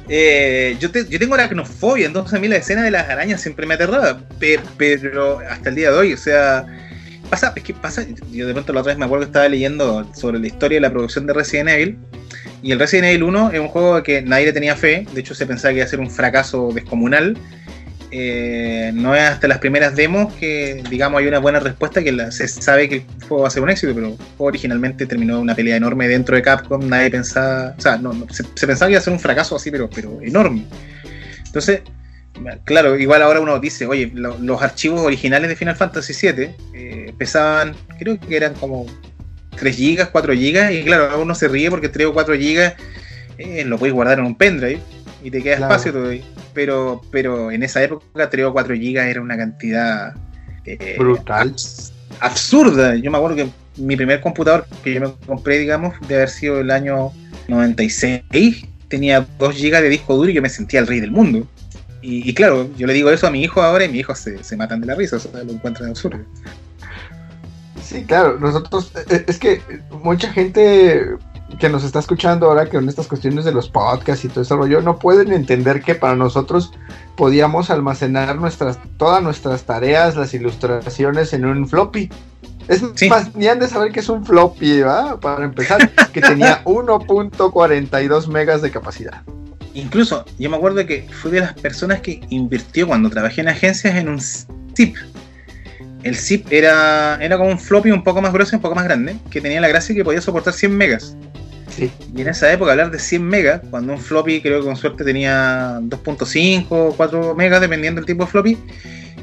Eh, 0.08 0.76
yo, 0.78 0.88
yo, 0.92 1.18
tengo 1.18 1.34
aracnofobia, 1.34 2.06
entonces 2.06 2.32
a 2.34 2.38
mí 2.38 2.46
la 2.46 2.54
escena 2.54 2.84
de 2.84 2.92
las 2.92 3.08
arañas 3.08 3.40
siempre 3.40 3.66
me 3.66 3.74
aterraba, 3.74 4.20
pero 4.38 5.40
hasta 5.50 5.68
el 5.68 5.74
día 5.74 5.90
de 5.90 5.98
hoy, 5.98 6.12
o 6.12 6.16
sea, 6.16 6.64
pasa, 7.26 7.52
es 7.54 7.62
que 7.62 7.74
pasa, 7.74 8.04
yo 8.32 8.46
de 8.46 8.52
pronto 8.52 8.72
la 8.72 8.80
otra 8.80 8.92
vez 8.92 8.98
me 8.98 9.04
acuerdo 9.04 9.24
que 9.24 9.30
estaba 9.30 9.48
leyendo 9.48 10.06
sobre 10.14 10.38
la 10.38 10.46
historia 10.46 10.76
de 10.76 10.80
la 10.80 10.90
producción 10.90 11.26
de 11.26 11.32
Resident 11.32 11.68
Evil, 11.70 11.98
y 12.62 12.72
el 12.72 12.78
Resident 12.78 13.06
Evil 13.06 13.24
1 13.24 13.50
es 13.52 13.60
un 13.60 13.68
juego 13.68 14.02
que 14.02 14.22
nadie 14.22 14.46
le 14.46 14.52
tenía 14.52 14.76
fe, 14.76 15.06
de 15.12 15.20
hecho 15.20 15.34
se 15.34 15.46
pensaba 15.46 15.72
que 15.72 15.78
iba 15.78 15.84
a 15.84 15.88
ser 15.88 16.00
un 16.00 16.10
fracaso 16.10 16.70
descomunal, 16.72 17.36
eh, 18.10 18.92
no 18.94 19.14
es 19.14 19.22
hasta 19.22 19.48
las 19.48 19.58
primeras 19.58 19.96
demos 19.96 20.32
que, 20.34 20.82
digamos, 20.88 21.20
hay 21.20 21.26
una 21.26 21.38
buena 21.38 21.58
respuesta 21.58 22.02
que 22.02 22.30
se 22.30 22.48
sabe 22.48 22.88
que 22.88 22.96
el 22.96 23.04
juego 23.28 23.42
va 23.42 23.48
a 23.48 23.50
ser 23.50 23.62
un 23.62 23.70
éxito, 23.70 23.94
pero 23.94 24.16
originalmente 24.38 25.06
terminó 25.06 25.40
una 25.40 25.54
pelea 25.54 25.76
enorme 25.76 26.08
dentro 26.08 26.36
de 26.36 26.42
Capcom, 26.42 26.88
nadie 26.88 27.10
pensaba, 27.10 27.74
o 27.76 27.80
sea, 27.80 27.98
no, 27.98 28.14
se, 28.30 28.44
pensaba 28.66 28.88
que 28.88 28.92
iba 28.92 29.00
a 29.00 29.02
ser 29.02 29.12
un 29.12 29.18
fracaso 29.18 29.56
así, 29.56 29.70
pero, 29.70 29.90
pero 29.90 30.20
enorme. 30.22 30.64
Entonces, 31.44 31.82
claro, 32.64 32.98
igual 32.98 33.22
ahora 33.22 33.40
uno 33.40 33.58
dice, 33.58 33.86
oye, 33.86 34.10
los 34.14 34.62
archivos 34.62 35.00
originales 35.00 35.48
de 35.48 35.56
Final 35.56 35.76
Fantasy 35.76 36.12
VII 36.12 36.50
eh, 36.74 37.14
pesaban, 37.18 37.74
creo 37.98 38.18
que 38.18 38.36
eran 38.36 38.54
como 38.54 38.86
3 39.56 39.76
GB, 39.76 40.10
4 40.10 40.34
GB, 40.34 40.72
y 40.72 40.84
claro, 40.84 41.20
uno 41.20 41.34
se 41.34 41.48
ríe 41.48 41.70
porque 41.70 41.88
3 41.88 42.08
o 42.08 42.12
4 42.12 42.34
GB 42.34 42.74
eh, 43.38 43.64
lo 43.64 43.78
puedes 43.78 43.94
guardar 43.94 44.18
en 44.18 44.26
un 44.26 44.36
pendrive 44.36 44.80
y 45.22 45.30
te 45.30 45.42
queda 45.42 45.54
espacio 45.54 45.92
todavía. 45.92 46.22
Pero, 46.54 47.02
pero 47.10 47.50
en 47.50 47.62
esa 47.62 47.82
época 47.82 48.30
3 48.30 48.46
o 48.46 48.52
4 48.52 48.74
GB 48.74 48.96
era 48.98 49.20
una 49.20 49.36
cantidad 49.36 50.14
eh, 50.64 50.96
brutal. 50.98 51.54
absurda. 52.20 52.96
Yo 52.96 53.10
me 53.10 53.18
acuerdo 53.18 53.36
que 53.36 53.48
mi 53.76 53.96
primer 53.96 54.20
computador 54.20 54.66
que 54.82 54.94
yo 54.94 55.00
me 55.00 55.12
compré, 55.26 55.58
digamos, 55.58 55.94
de 56.08 56.16
haber 56.16 56.28
sido 56.30 56.60
el 56.60 56.70
año 56.70 57.12
96, 57.48 58.64
tenía 58.88 59.26
2 59.38 59.54
GB 59.54 59.82
de 59.82 59.88
disco 59.88 60.14
duro 60.16 60.30
y 60.30 60.34
yo 60.34 60.42
me 60.42 60.48
sentía 60.48 60.80
el 60.80 60.86
rey 60.86 61.00
del 61.00 61.10
mundo. 61.10 61.46
Y, 62.08 62.32
claro, 62.34 62.68
yo 62.76 62.86
le 62.86 62.92
digo 62.92 63.10
eso 63.10 63.26
a 63.26 63.32
mi 63.32 63.42
hijo 63.42 63.60
ahora 63.60 63.84
y 63.84 63.88
mi 63.88 63.98
hijo 63.98 64.14
se, 64.14 64.42
se 64.44 64.56
matan 64.56 64.80
de 64.80 64.86
la 64.86 64.94
risa, 64.94 65.16
o 65.16 65.18
sea, 65.18 65.42
lo 65.42 65.50
encuentran 65.50 65.90
absurdo. 65.90 66.20
Sí, 67.82 68.04
claro, 68.04 68.38
nosotros, 68.38 68.92
eh, 69.10 69.24
es 69.26 69.38
que 69.40 69.60
mucha 70.04 70.32
gente 70.32 71.16
que 71.58 71.68
nos 71.68 71.82
está 71.82 71.98
escuchando 71.98 72.46
ahora 72.46 72.66
que 72.66 72.76
en 72.76 72.88
estas 72.88 73.08
cuestiones 73.08 73.44
de 73.44 73.52
los 73.52 73.68
podcasts 73.68 74.24
y 74.24 74.28
todo 74.28 74.42
ese 74.42 74.54
rollo 74.54 74.80
no 74.82 75.00
pueden 75.00 75.32
entender 75.32 75.82
que 75.82 75.96
para 75.96 76.14
nosotros 76.14 76.72
podíamos 77.16 77.70
almacenar 77.70 78.36
nuestras 78.36 78.78
todas 78.98 79.20
nuestras 79.20 79.64
tareas, 79.64 80.14
las 80.14 80.32
ilustraciones 80.32 81.32
en 81.32 81.44
un 81.44 81.68
floppy. 81.68 82.08
Es 82.68 82.82
más, 83.08 83.34
ni 83.34 83.48
han 83.48 83.58
de 83.58 83.68
saber 83.68 83.90
que 83.90 84.00
es 84.00 84.08
un 84.08 84.24
floppy, 84.24 84.80
¿va? 84.82 85.18
Para 85.18 85.44
empezar, 85.44 85.90
que 86.12 86.20
tenía 86.20 86.62
1.42 86.64 88.28
megas 88.28 88.62
de 88.62 88.70
capacidad. 88.70 89.22
Incluso, 89.76 90.24
yo 90.38 90.48
me 90.48 90.56
acuerdo 90.56 90.86
que 90.86 91.06
fui 91.20 91.30
de 91.30 91.40
las 91.40 91.52
personas 91.52 92.00
que 92.00 92.20
invirtió 92.30 92.86
cuando 92.86 93.10
trabajé 93.10 93.42
en 93.42 93.48
agencias 93.48 93.94
en 93.94 94.08
un 94.08 94.18
zip. 94.18 94.96
El 96.02 96.16
zip 96.16 96.50
era, 96.50 97.18
era 97.20 97.36
como 97.36 97.50
un 97.50 97.58
floppy 97.58 97.90
un 97.90 98.02
poco 98.02 98.22
más 98.22 98.32
grueso 98.32 98.54
y 98.54 98.56
un 98.56 98.62
poco 98.62 98.74
más 98.74 98.84
grande, 98.84 99.16
que 99.30 99.42
tenía 99.42 99.60
la 99.60 99.68
gracia 99.68 99.94
que 99.94 100.02
podía 100.02 100.22
soportar 100.22 100.54
100 100.54 100.74
megas. 100.74 101.14
Y 101.78 101.90
en 102.22 102.26
esa 102.26 102.50
época 102.50 102.70
hablar 102.70 102.90
de 102.90 102.98
100 102.98 103.22
megas, 103.22 103.60
cuando 103.68 103.92
un 103.92 103.98
floppy 103.98 104.40
creo 104.40 104.60
que 104.60 104.66
con 104.66 104.76
suerte 104.76 105.04
tenía 105.04 105.78
2.5 105.82 106.66
o 106.70 106.94
4 106.96 107.34
megas, 107.34 107.60
dependiendo 107.60 108.00
del 108.00 108.06
tipo 108.06 108.24
de 108.24 108.30
floppy, 108.30 108.58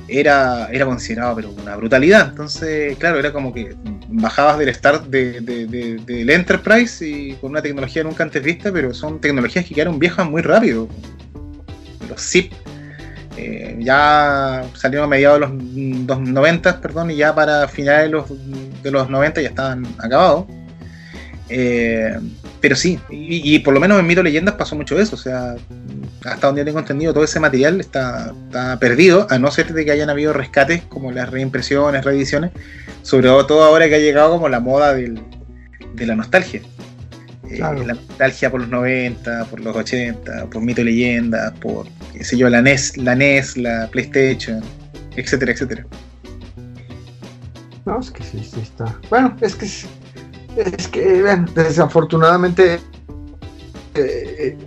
era, 0.08 0.68
era 0.72 0.86
considerado 0.86 1.36
pero 1.36 1.52
una 1.52 1.76
brutalidad. 1.76 2.30
Entonces, 2.30 2.98
claro, 2.98 3.20
era 3.20 3.32
como 3.32 3.54
que 3.54 3.76
bajabas 4.10 4.58
del 4.58 4.74
start 4.74 5.06
de, 5.08 5.42
del 5.42 6.30
Enterprise 6.30 7.08
y 7.08 7.34
con 7.34 7.52
una 7.52 7.62
tecnología 7.62 8.04
nunca 8.04 8.24
antes 8.24 8.44
vista, 8.44 8.72
pero 8.72 8.94
son 8.94 9.20
tecnologías 9.20 9.66
que 9.66 9.74
quedaron 9.74 10.00
viejas 10.00 10.30
muy 10.30 10.42
rápido. 10.42 10.88
Los 12.10 12.22
zip 12.22 12.52
eh, 13.38 13.78
ya 13.80 14.64
salieron 14.76 15.06
a 15.06 15.08
mediados 15.08 15.40
de 15.40 16.06
los, 16.08 16.20
90, 16.20 16.82
perdón, 16.82 17.12
y 17.12 17.16
ya 17.16 17.34
para 17.34 17.68
finales 17.68 18.04
de 18.04 18.10
los, 18.10 18.84
de 18.84 18.92
los 18.92 19.10
90 19.10 19.42
ya 19.42 19.50
estaban 19.50 19.86
acabados. 19.98 20.46
Eh, 21.50 22.18
pero 22.64 22.78
sí, 22.78 22.98
y, 23.10 23.60
por 23.60 23.74
lo 23.74 23.82
menos 23.82 24.00
en 24.00 24.08
Mito 24.08 24.24
Leyendas 24.24 24.56
pasó 24.56 24.74
mucho 24.78 24.98
eso, 24.98 25.18
o 25.18 25.20
sea, 25.20 25.58
hasta 26.24 26.48
donde 26.48 26.64
tengo 26.64 26.80
entendido, 26.80 27.14
todo 27.14 27.26
ese 27.26 27.42
material 27.42 27.82
está, 27.82 28.34
perdido, 28.80 29.28
a 29.30 29.38
no 29.38 29.52
ser 29.52 29.74
de 29.74 29.84
que 29.84 29.92
hayan 29.92 30.10
habido 30.10 30.32
rescates 30.32 30.82
como 30.84 31.12
las 31.12 31.30
reimpresiones, 31.30 32.06
reediciones, 32.06 32.52
sobre 33.02 33.28
todo 33.28 33.66
ahora 33.66 33.90
que 33.90 33.96
ha 33.96 34.00
llegado 34.00 34.32
como 34.32 34.48
la 34.48 34.62
moda 34.62 34.94
de 34.94 36.06
la 36.06 36.16
nostalgia. 36.16 36.62
Eh, 37.50 37.60
la 37.60 37.96
nostalgia 37.96 38.50
por 38.50 38.62
los 38.62 38.70
90, 38.70 39.44
por 39.48 39.60
los 39.60 39.76
80, 39.76 40.46
por 40.46 40.62
Mito 40.62 40.86
Leyendas, 40.86 41.52
por, 41.60 41.86
qué 42.14 42.24
sé 42.24 42.38
yo, 42.38 42.48
la 42.48 42.62
NES, 42.62 42.96
la 42.96 43.14
NES, 43.14 43.58
la 43.58 43.90
PlayStation, 43.92 44.62
etcétera, 45.18 45.52
etcétera. 45.52 45.86
No, 47.86 48.00
es 48.00 48.10
que 48.10 48.24
sí, 48.24 48.42
sí 48.42 48.62
está. 48.62 48.98
Bueno, 49.10 49.36
es 49.42 49.54
que 49.54 49.68
es 50.58 50.88
que, 50.88 51.24
desafortunadamente, 51.56 52.80
eh, 53.96 54.58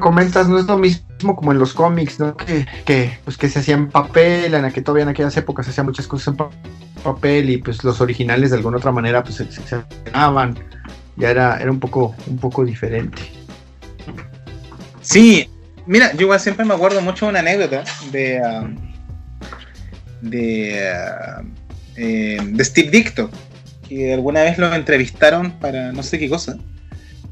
comentas, 0.00 0.48
no 0.48 0.58
es 0.58 0.66
lo 0.66 0.78
mismo 0.78 1.36
como 1.36 1.52
en 1.52 1.58
los 1.58 1.72
cómics, 1.72 2.18
¿no? 2.18 2.36
Que, 2.36 3.18
pues 3.24 3.38
que 3.38 3.48
se 3.48 3.60
hacían 3.60 3.88
papel, 3.88 4.54
en 4.54 4.70
que 4.72 4.82
todavía 4.82 5.04
en 5.04 5.10
aquellas 5.10 5.36
épocas 5.36 5.66
se 5.66 5.70
hacían 5.70 5.86
muchas 5.86 6.06
cosas 6.06 6.34
en 6.34 7.02
papel 7.02 7.50
y 7.50 7.58
pues 7.58 7.82
los 7.84 8.00
originales 8.00 8.50
de 8.50 8.56
alguna 8.56 8.76
otra 8.78 8.92
manera 8.92 9.22
pues 9.22 9.36
se, 9.36 9.50
se 9.50 9.62
ya 11.16 11.30
era, 11.30 11.58
era 11.58 11.70
un 11.70 11.80
poco, 11.80 12.14
un 12.26 12.38
poco 12.38 12.64
diferente. 12.64 13.22
Sí, 15.00 15.48
mira, 15.86 16.12
yo 16.14 16.22
igual 16.22 16.40
siempre 16.40 16.64
me 16.64 16.74
acuerdo 16.74 17.00
mucho 17.00 17.26
una 17.26 17.40
anécdota 17.40 17.84
de 18.10 18.40
um, 18.40 18.92
de, 20.22 20.80
uh, 21.40 21.44
eh, 21.96 22.38
de 22.40 22.64
Steve 22.64 22.90
Dicto 22.90 23.30
que 23.96 24.14
alguna 24.14 24.42
vez 24.42 24.58
lo 24.58 24.72
entrevistaron 24.74 25.52
para 25.52 25.92
no 25.92 26.02
sé 26.02 26.18
qué 26.18 26.28
cosa. 26.28 26.56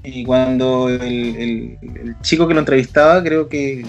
Y 0.02 0.24
cuando 0.24 0.88
el, 0.88 1.76
chico 2.22 2.48
que 2.48 2.54
lo 2.54 2.60
entrevistaba, 2.60 3.22
creo 3.22 3.48
que, 3.48 3.84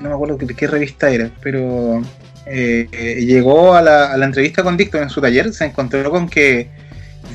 no 0.00 0.08
me 0.08 0.14
acuerdo 0.14 0.38
qué 0.38 0.66
revista 0.66 1.10
era, 1.10 1.30
pero 1.42 2.00
eh, 2.46 3.24
llegó 3.26 3.74
a 3.74 3.82
la, 3.82 4.24
entrevista 4.24 4.62
con 4.62 4.76
Dicto 4.76 4.98
en 4.98 5.10
su 5.10 5.20
taller, 5.20 5.52
se 5.52 5.66
encontró 5.66 6.10
con 6.10 6.28
que 6.28 6.70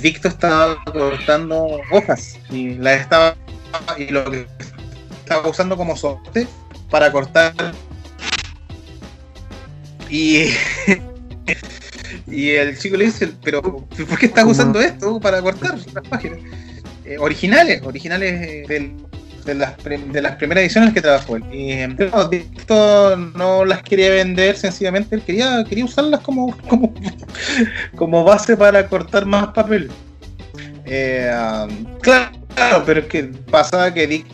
Dicto 0.02 0.28
estaba 0.28 0.84
cortando 0.86 1.80
hojas 1.92 2.40
y 2.50 2.76
la 2.76 2.96
estaba 2.96 3.36
y 3.98 4.08
lo 4.08 4.30
que 4.30 4.46
estaba 5.24 5.48
usando 5.48 5.76
como 5.76 5.98
soporte 5.98 6.48
para 6.90 7.12
cortar 7.12 7.54
y 10.10 10.46
Y 12.28 12.52
el 12.52 12.78
chico 12.78 12.98
le 12.98 13.06
dice, 13.06 13.32
pero 13.44 13.62
¿por 13.62 14.20
qué 14.20 14.28
estás 14.28 14.46
usando 14.46 14.80
esto 14.82 15.20
para 15.20 15.42
cortar 15.42 15.76
las 15.94 16.08
páginas? 16.08 16.40
Eh, 17.06 17.18
originales, 17.20 17.82
originales 17.84 18.66
eh, 18.70 18.96
de, 19.46 19.54
las, 19.56 19.76
de 19.84 20.22
las 20.22 20.36
primeras 20.38 20.64
ediciones 20.64 20.94
que 20.94 21.02
trabajó 21.02 21.36
él. 21.36 21.44
Y 21.52 21.72
esto 22.36 23.18
no 23.18 23.66
las 23.66 23.84
quería 23.84 24.10
vender, 24.12 24.56
sencillamente 24.56 25.16
él 25.16 25.22
quería, 25.22 25.64
quería 25.68 25.86
usarlas 25.86 26.22
como, 26.22 26.56
como, 26.68 26.94
como 27.96 28.24
base 28.24 28.56
para 28.56 28.88
cortar 28.88 29.26
más 29.26 29.48
papel. 29.48 29.90
Eh, 30.86 31.32
um, 31.70 32.00
claro, 32.00 32.84
pero 32.86 33.02
es 33.02 33.06
que 33.08 33.24
pasaba 33.50 33.94
que 33.94 34.08
Dick 34.08 34.26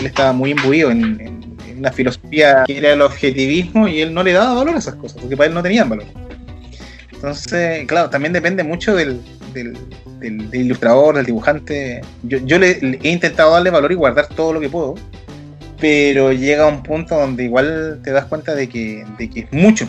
él 0.00 0.06
estaba 0.06 0.32
muy 0.32 0.52
imbuido 0.52 0.90
en 0.90 1.39
una 1.80 1.90
filosofía 1.92 2.64
que 2.66 2.78
era 2.78 2.92
el 2.92 3.02
objetivismo 3.02 3.88
y 3.88 4.00
él 4.00 4.14
no 4.14 4.22
le 4.22 4.32
daba 4.32 4.54
valor 4.54 4.76
a 4.76 4.78
esas 4.78 4.94
cosas, 4.94 5.20
porque 5.20 5.36
para 5.36 5.48
él 5.48 5.54
no 5.54 5.62
tenían 5.62 5.88
valor. 5.88 6.06
Entonces, 7.12 7.86
claro, 7.86 8.08
también 8.08 8.32
depende 8.32 8.62
mucho 8.62 8.94
del, 8.94 9.20
del, 9.52 9.76
ilustrador, 10.52 11.16
del 11.16 11.26
dibujante. 11.26 12.02
Yo, 12.22 12.38
yo 12.38 12.58
le, 12.58 12.98
he 13.02 13.10
intentado 13.10 13.52
darle 13.52 13.70
valor 13.70 13.92
y 13.92 13.94
guardar 13.94 14.28
todo 14.28 14.52
lo 14.52 14.60
que 14.60 14.68
puedo, 14.68 14.94
pero 15.80 16.32
llega 16.32 16.66
un 16.66 16.82
punto 16.82 17.18
donde 17.18 17.44
igual 17.44 18.00
te 18.04 18.10
das 18.10 18.26
cuenta 18.26 18.54
de 18.54 18.68
que, 18.68 19.04
de 19.18 19.28
que 19.28 19.40
es 19.40 19.52
mucho. 19.52 19.88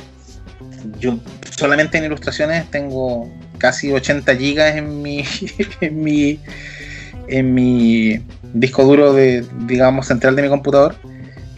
Yo 1.00 1.20
solamente 1.58 1.98
en 1.98 2.06
ilustraciones 2.06 2.70
tengo 2.72 3.30
casi 3.58 3.92
80 3.92 4.36
gigas 4.36 4.76
en 4.76 5.02
mi, 5.02 5.24
en 5.82 6.04
mi, 6.04 6.40
en 7.28 7.54
mi 7.54 8.22
disco 8.54 8.84
duro 8.84 9.14
de, 9.14 9.46
digamos, 9.68 10.08
central 10.08 10.36
de 10.36 10.42
mi 10.42 10.50
computador 10.50 10.96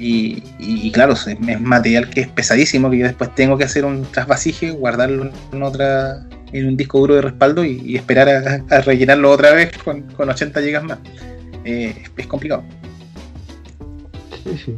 Y, 0.05 0.91
claro, 0.91 1.13
es, 1.13 1.61
material 1.61 2.09
que 2.09 2.21
es 2.21 2.27
pesadísimo, 2.27 2.89
que 2.89 2.97
yo 2.97 3.05
después 3.05 3.33
tengo 3.35 3.57
que 3.57 3.63
hacer 3.63 3.85
un 3.85 4.03
trasvasije, 4.03 4.71
guardarlo 4.71 5.31
en 5.53 5.63
otra 5.63 6.25
en 6.51 6.67
un 6.67 6.77
disco 6.77 6.99
duro 6.99 7.15
de 7.15 7.21
respaldo 7.21 7.63
y, 7.63 7.95
esperar 7.95 8.63
a, 8.69 8.81
rellenarlo 8.81 9.31
otra 9.31 9.51
vez 9.51 9.71
con, 9.77 10.01
con 10.01 10.29
80 10.29 10.59
GB 10.59 10.83
más. 10.83 10.99
Eh, 11.63 12.03
es, 12.17 12.27
complicado. 12.27 12.63
Sí, 14.43 14.57
sí. 14.65 14.75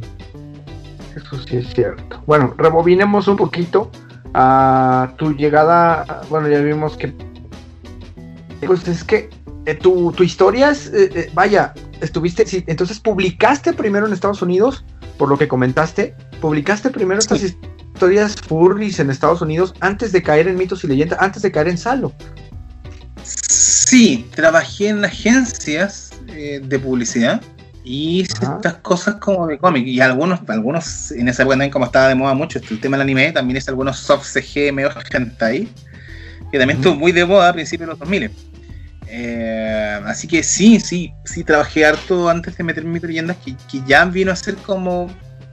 Eso 1.16 1.42
sí 1.44 1.56
es 1.56 1.74
cierto. 1.74 2.22
Bueno, 2.26 2.54
rebobinemos 2.56 3.26
un 3.26 3.36
poquito 3.36 3.90
a 4.32 5.12
tu 5.16 5.34
llegada. 5.34 6.22
Bueno, 6.30 6.48
ya 6.48 6.60
vimos 6.60 6.96
que. 6.96 7.12
Pues 8.64 8.86
es 8.86 9.02
que 9.02 9.28
eh, 9.66 9.74
tu, 9.74 10.12
tu 10.12 10.22
historia 10.22 10.70
es. 10.70 10.92
eh, 10.94 11.30
vaya, 11.34 11.74
estuviste. 12.00 12.46
sí, 12.46 12.62
entonces 12.66 13.00
publicaste 13.00 13.72
primero 13.72 14.06
en 14.06 14.12
Estados 14.12 14.40
Unidos, 14.40 14.84
por 15.18 15.28
lo 15.28 15.38
que 15.38 15.48
comentaste. 15.48 16.14
Publicaste 16.40 16.90
primero 16.90 17.18
estas 17.18 17.42
historias 17.42 18.36
furries 18.36 19.00
en 19.00 19.10
Estados 19.10 19.40
Unidos 19.40 19.74
antes 19.80 20.12
de 20.12 20.22
caer 20.22 20.48
en 20.48 20.56
mitos 20.56 20.84
y 20.84 20.88
leyendas, 20.88 21.20
antes 21.20 21.42
de 21.42 21.50
caer 21.50 21.68
en 21.68 21.78
Salo. 21.78 22.12
Sí, 23.22 24.26
trabajé 24.34 24.88
en 24.88 25.04
agencias 25.04 26.10
eh, 26.28 26.60
de 26.62 26.78
publicidad 26.78 27.40
y 27.84 28.20
hice 28.20 28.34
estas 28.44 28.74
cosas 28.78 29.14
como 29.16 29.46
de 29.46 29.58
cómic. 29.58 29.86
Y 29.86 30.00
algunos, 30.00 30.40
algunos 30.48 31.12
en 31.12 31.28
esa 31.28 31.42
época 31.42 31.52
también, 31.54 31.70
como 31.70 31.86
estaba 31.86 32.08
de 32.08 32.16
moda 32.16 32.34
mucho 32.34 32.58
el 32.58 32.80
tema 32.80 32.96
del 32.96 33.02
anime, 33.02 33.32
también 33.32 33.56
hice 33.56 33.70
algunos 33.70 33.96
soft 33.98 34.26
CG 34.26 34.72
medio 34.72 34.90
hentai, 35.12 35.68
que 36.50 36.58
también 36.58 36.78
estuvo 36.78 36.96
muy 36.96 37.12
de 37.12 37.24
moda 37.24 37.48
a 37.48 37.52
principios 37.52 37.86
de 37.86 37.92
los 37.92 37.98
2000. 38.00 38.30
Eh, 39.08 40.00
así 40.04 40.26
que 40.26 40.42
sí, 40.42 40.80
sí, 40.80 41.12
sí 41.24 41.44
trabajé 41.44 41.84
harto 41.84 42.28
antes 42.28 42.56
de 42.56 42.64
meterme 42.64 42.88
en 42.88 42.92
Mito 42.94 43.06
y 43.06 43.10
leyendas, 43.10 43.36
que, 43.38 43.54
que 43.70 43.80
ya 43.86 44.04
vino 44.04 44.32
a 44.32 44.36
ser 44.36 44.56
como 44.56 45.08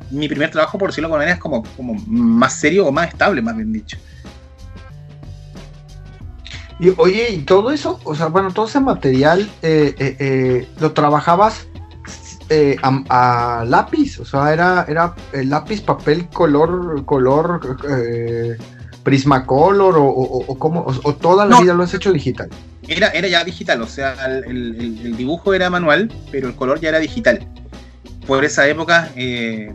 mi 0.10 0.28
primer 0.28 0.52
trabajo, 0.52 0.78
por 0.78 0.90
decirlo 0.90 1.08
de 1.08 1.14
alguna 1.14 1.20
manera, 1.26 1.36
es 1.36 1.42
como, 1.42 1.64
como 1.76 1.96
más 2.08 2.54
serio 2.60 2.88
o 2.88 2.92
más 2.92 3.10
estable, 3.10 3.42
más 3.42 3.56
bien 3.56 3.74
dicho. 3.74 3.98
Y 6.80 6.94
oye, 6.98 7.32
y 7.32 7.38
todo 7.40 7.72
eso, 7.72 8.00
o 8.04 8.16
sea, 8.16 8.28
bueno, 8.28 8.52
todo 8.52 8.66
ese 8.66 8.80
material 8.80 9.50
eh, 9.62 9.94
eh, 9.98 10.68
lo 10.80 10.92
trabajabas 10.92 11.68
a, 12.82 13.60
a 13.60 13.66
lápiz, 13.66 14.20
o 14.20 14.26
sea, 14.26 14.54
era, 14.54 14.86
era 14.88 15.16
el 15.32 15.50
lápiz, 15.50 15.82
papel, 15.82 16.28
color, 16.30 17.04
color, 17.06 17.60
Prismacolor 19.04 19.98
o, 19.98 20.06
o, 20.06 20.46
o 20.48 20.58
cómo, 20.60 20.82
o, 20.82 20.94
o 21.04 21.16
toda 21.16 21.46
la 21.46 21.56
No. 21.56 21.62
vida 21.62 21.74
lo 21.74 21.84
has 21.84 21.94
hecho 21.94 22.12
digital. 22.12 22.50
Era, 22.88 23.10
era 23.10 23.28
ya 23.28 23.44
digital, 23.44 23.82
o 23.82 23.88
sea, 23.88 24.14
el, 24.26 24.44
el- 25.06 25.18
dibujo 25.18 25.54
era 25.54 25.70
manual, 25.70 26.12
pero 26.32 26.48
el 26.48 26.56
color 26.56 26.80
ya 26.80 26.90
era 26.90 27.00
digital. 27.00 27.48
Por 28.28 28.44
esa 28.44 28.68
época, 28.68 29.10
eh, 29.16 29.72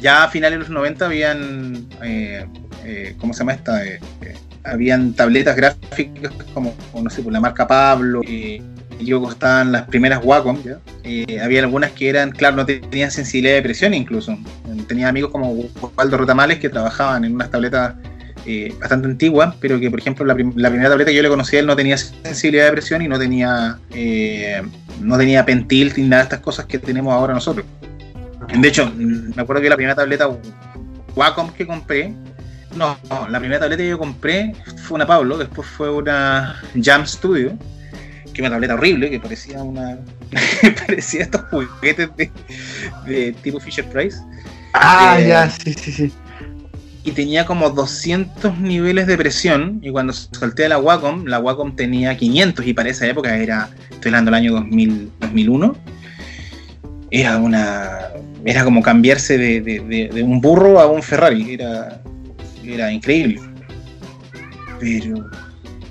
ya 0.00 0.24
a 0.24 0.28
finales 0.28 0.58
de 0.58 0.60
los 0.60 0.70
90 0.70 1.06
habían, 1.06 1.86
eh, 2.02 2.46
eh, 2.84 3.14
¿cómo 3.18 3.32
se 3.32 3.40
llama 3.40 3.52
esta? 3.52 3.84
Eh, 3.86 4.00
eh, 4.22 4.34
habían 4.64 5.14
tabletas 5.14 5.56
gráficas 5.56 6.32
como, 6.52 6.74
no 6.94 7.08
sé, 7.10 7.22
por 7.22 7.32
la 7.32 7.40
marca 7.40 7.66
Pablo, 7.66 8.20
eh, 8.26 8.62
yo 9.00 9.26
estaban 9.30 9.72
las 9.72 9.84
primeras 9.84 10.20
Wacom, 10.22 10.62
¿ya? 10.62 10.78
Eh, 11.04 11.40
había 11.42 11.60
algunas 11.62 11.92
que 11.92 12.10
eran, 12.10 12.30
claro, 12.32 12.56
no 12.56 12.66
tenían 12.66 13.10
sensibilidad 13.10 13.54
de 13.54 13.62
presión 13.62 13.94
incluso. 13.94 14.36
Tenía 14.86 15.08
amigos 15.08 15.30
como 15.30 15.50
Waldo 15.96 16.18
Rotamales 16.18 16.58
que 16.58 16.68
trabajaban 16.68 17.24
en 17.24 17.34
unas 17.34 17.50
tabletas 17.50 17.94
eh, 18.46 18.74
bastante 18.80 19.06
antigua, 19.06 19.54
pero 19.60 19.78
que 19.78 19.90
por 19.90 20.00
ejemplo 20.00 20.24
la, 20.24 20.34
prim- 20.34 20.52
la 20.56 20.68
primera 20.70 20.88
tableta 20.88 21.10
que 21.10 21.16
yo 21.16 21.22
le 21.22 21.28
conocí 21.28 21.56
él 21.56 21.66
no 21.66 21.76
tenía 21.76 21.96
sensibilidad 21.98 22.66
de 22.66 22.72
presión 22.72 23.02
y 23.02 23.08
no 23.08 23.18
tenía 23.18 23.78
eh, 23.92 24.62
no 25.00 25.16
tenía 25.18 25.44
pentil 25.44 25.92
ni 25.96 26.04
nada 26.04 26.22
de 26.22 26.24
estas 26.24 26.40
cosas 26.40 26.66
que 26.66 26.78
tenemos 26.78 27.12
ahora 27.12 27.34
nosotros. 27.34 27.66
De 28.58 28.68
hecho, 28.68 28.86
mm, 28.86 29.34
me 29.36 29.42
acuerdo 29.42 29.62
que 29.62 29.68
la 29.68 29.76
primera 29.76 29.94
tableta 29.94 30.28
Wacom 31.14 31.50
que 31.52 31.66
compré, 31.66 32.14
no, 32.76 32.96
no, 33.08 33.28
la 33.28 33.38
primera 33.40 33.60
tableta 33.60 33.82
que 33.82 33.88
yo 33.90 33.98
compré 33.98 34.54
fue 34.84 34.94
una 34.96 35.06
Pablo, 35.06 35.36
después 35.38 35.66
fue 35.68 35.90
una 35.90 36.60
Jam 36.82 37.06
Studio, 37.06 37.56
que 38.32 38.42
una 38.42 38.50
tableta 38.50 38.74
horrible, 38.74 39.10
que 39.10 39.20
parecía 39.20 39.62
una 39.62 39.98
parecía 40.86 41.22
estos 41.22 41.42
juguetes 41.50 42.08
de, 42.16 42.30
de 43.06 43.32
tipo 43.42 43.58
Fisher 43.60 43.84
Price 43.86 44.18
Ah, 44.72 45.16
Eh, 45.18 45.28
ya, 45.28 45.50
sí, 45.50 45.72
sí, 45.74 45.92
sí. 45.92 46.12
Y 47.04 47.12
tenía 47.12 47.46
como 47.46 47.70
200 47.70 48.58
niveles 48.58 49.06
de 49.06 49.16
presión 49.16 49.78
y 49.82 49.90
cuando 49.90 50.12
solté 50.12 50.68
la 50.68 50.78
Wacom, 50.78 51.24
la 51.26 51.38
Wacom 51.38 51.74
tenía 51.74 52.16
500 52.16 52.66
y 52.66 52.74
para 52.74 52.90
esa 52.90 53.06
época 53.06 53.36
era, 53.36 53.70
estoy 53.90 54.10
hablando 54.10 54.30
del 54.30 54.34
año 54.40 54.52
2000, 54.52 55.10
2001, 55.20 55.76
era 57.10 57.38
una, 57.38 57.98
era 58.44 58.64
como 58.64 58.82
cambiarse 58.82 59.38
de, 59.38 59.60
de- 59.60 60.08
de- 60.12 60.22
un 60.22 60.40
burro 60.40 60.78
a 60.78 60.86
un 60.86 61.02
Ferrari, 61.02 61.54
era, 61.54 62.00
era 62.64 62.92
increíble. 62.92 63.40
Pero, 64.78 65.28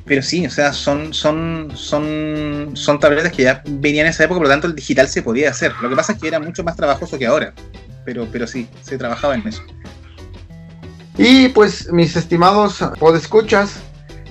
pero 0.06 0.22
sí, 0.22 0.46
o 0.46 0.50
sea, 0.50 0.74
son, 0.74 1.14
son, 1.14 1.70
son, 1.76 2.72
son 2.74 3.00
tabletas 3.00 3.32
que 3.32 3.44
ya 3.44 3.62
venían 3.68 4.06
en 4.06 4.12
esa 4.12 4.24
época, 4.24 4.40
por 4.40 4.48
lo 4.48 4.54
tanto 4.54 4.68
el 4.68 4.76
digital 4.76 5.08
se 5.08 5.22
podía 5.22 5.50
hacer. 5.50 5.74
Lo 5.82 5.90
que 5.90 5.96
pasa 5.96 6.14
es 6.14 6.20
que 6.20 6.28
era 6.28 6.40
mucho 6.40 6.64
más 6.64 6.76
trabajoso 6.76 7.18
que 7.20 7.26
ahora, 7.28 7.54
pero, 8.06 8.28
pero 8.32 8.48
sí, 8.48 8.68
se 8.82 8.98
trabajaba 8.98 9.36
en 9.36 9.48
eso. 9.48 9.62
Y 11.20 11.50
pues, 11.50 11.92
mis 11.92 12.16
estimados 12.16 12.84
podescuchas, 13.00 13.82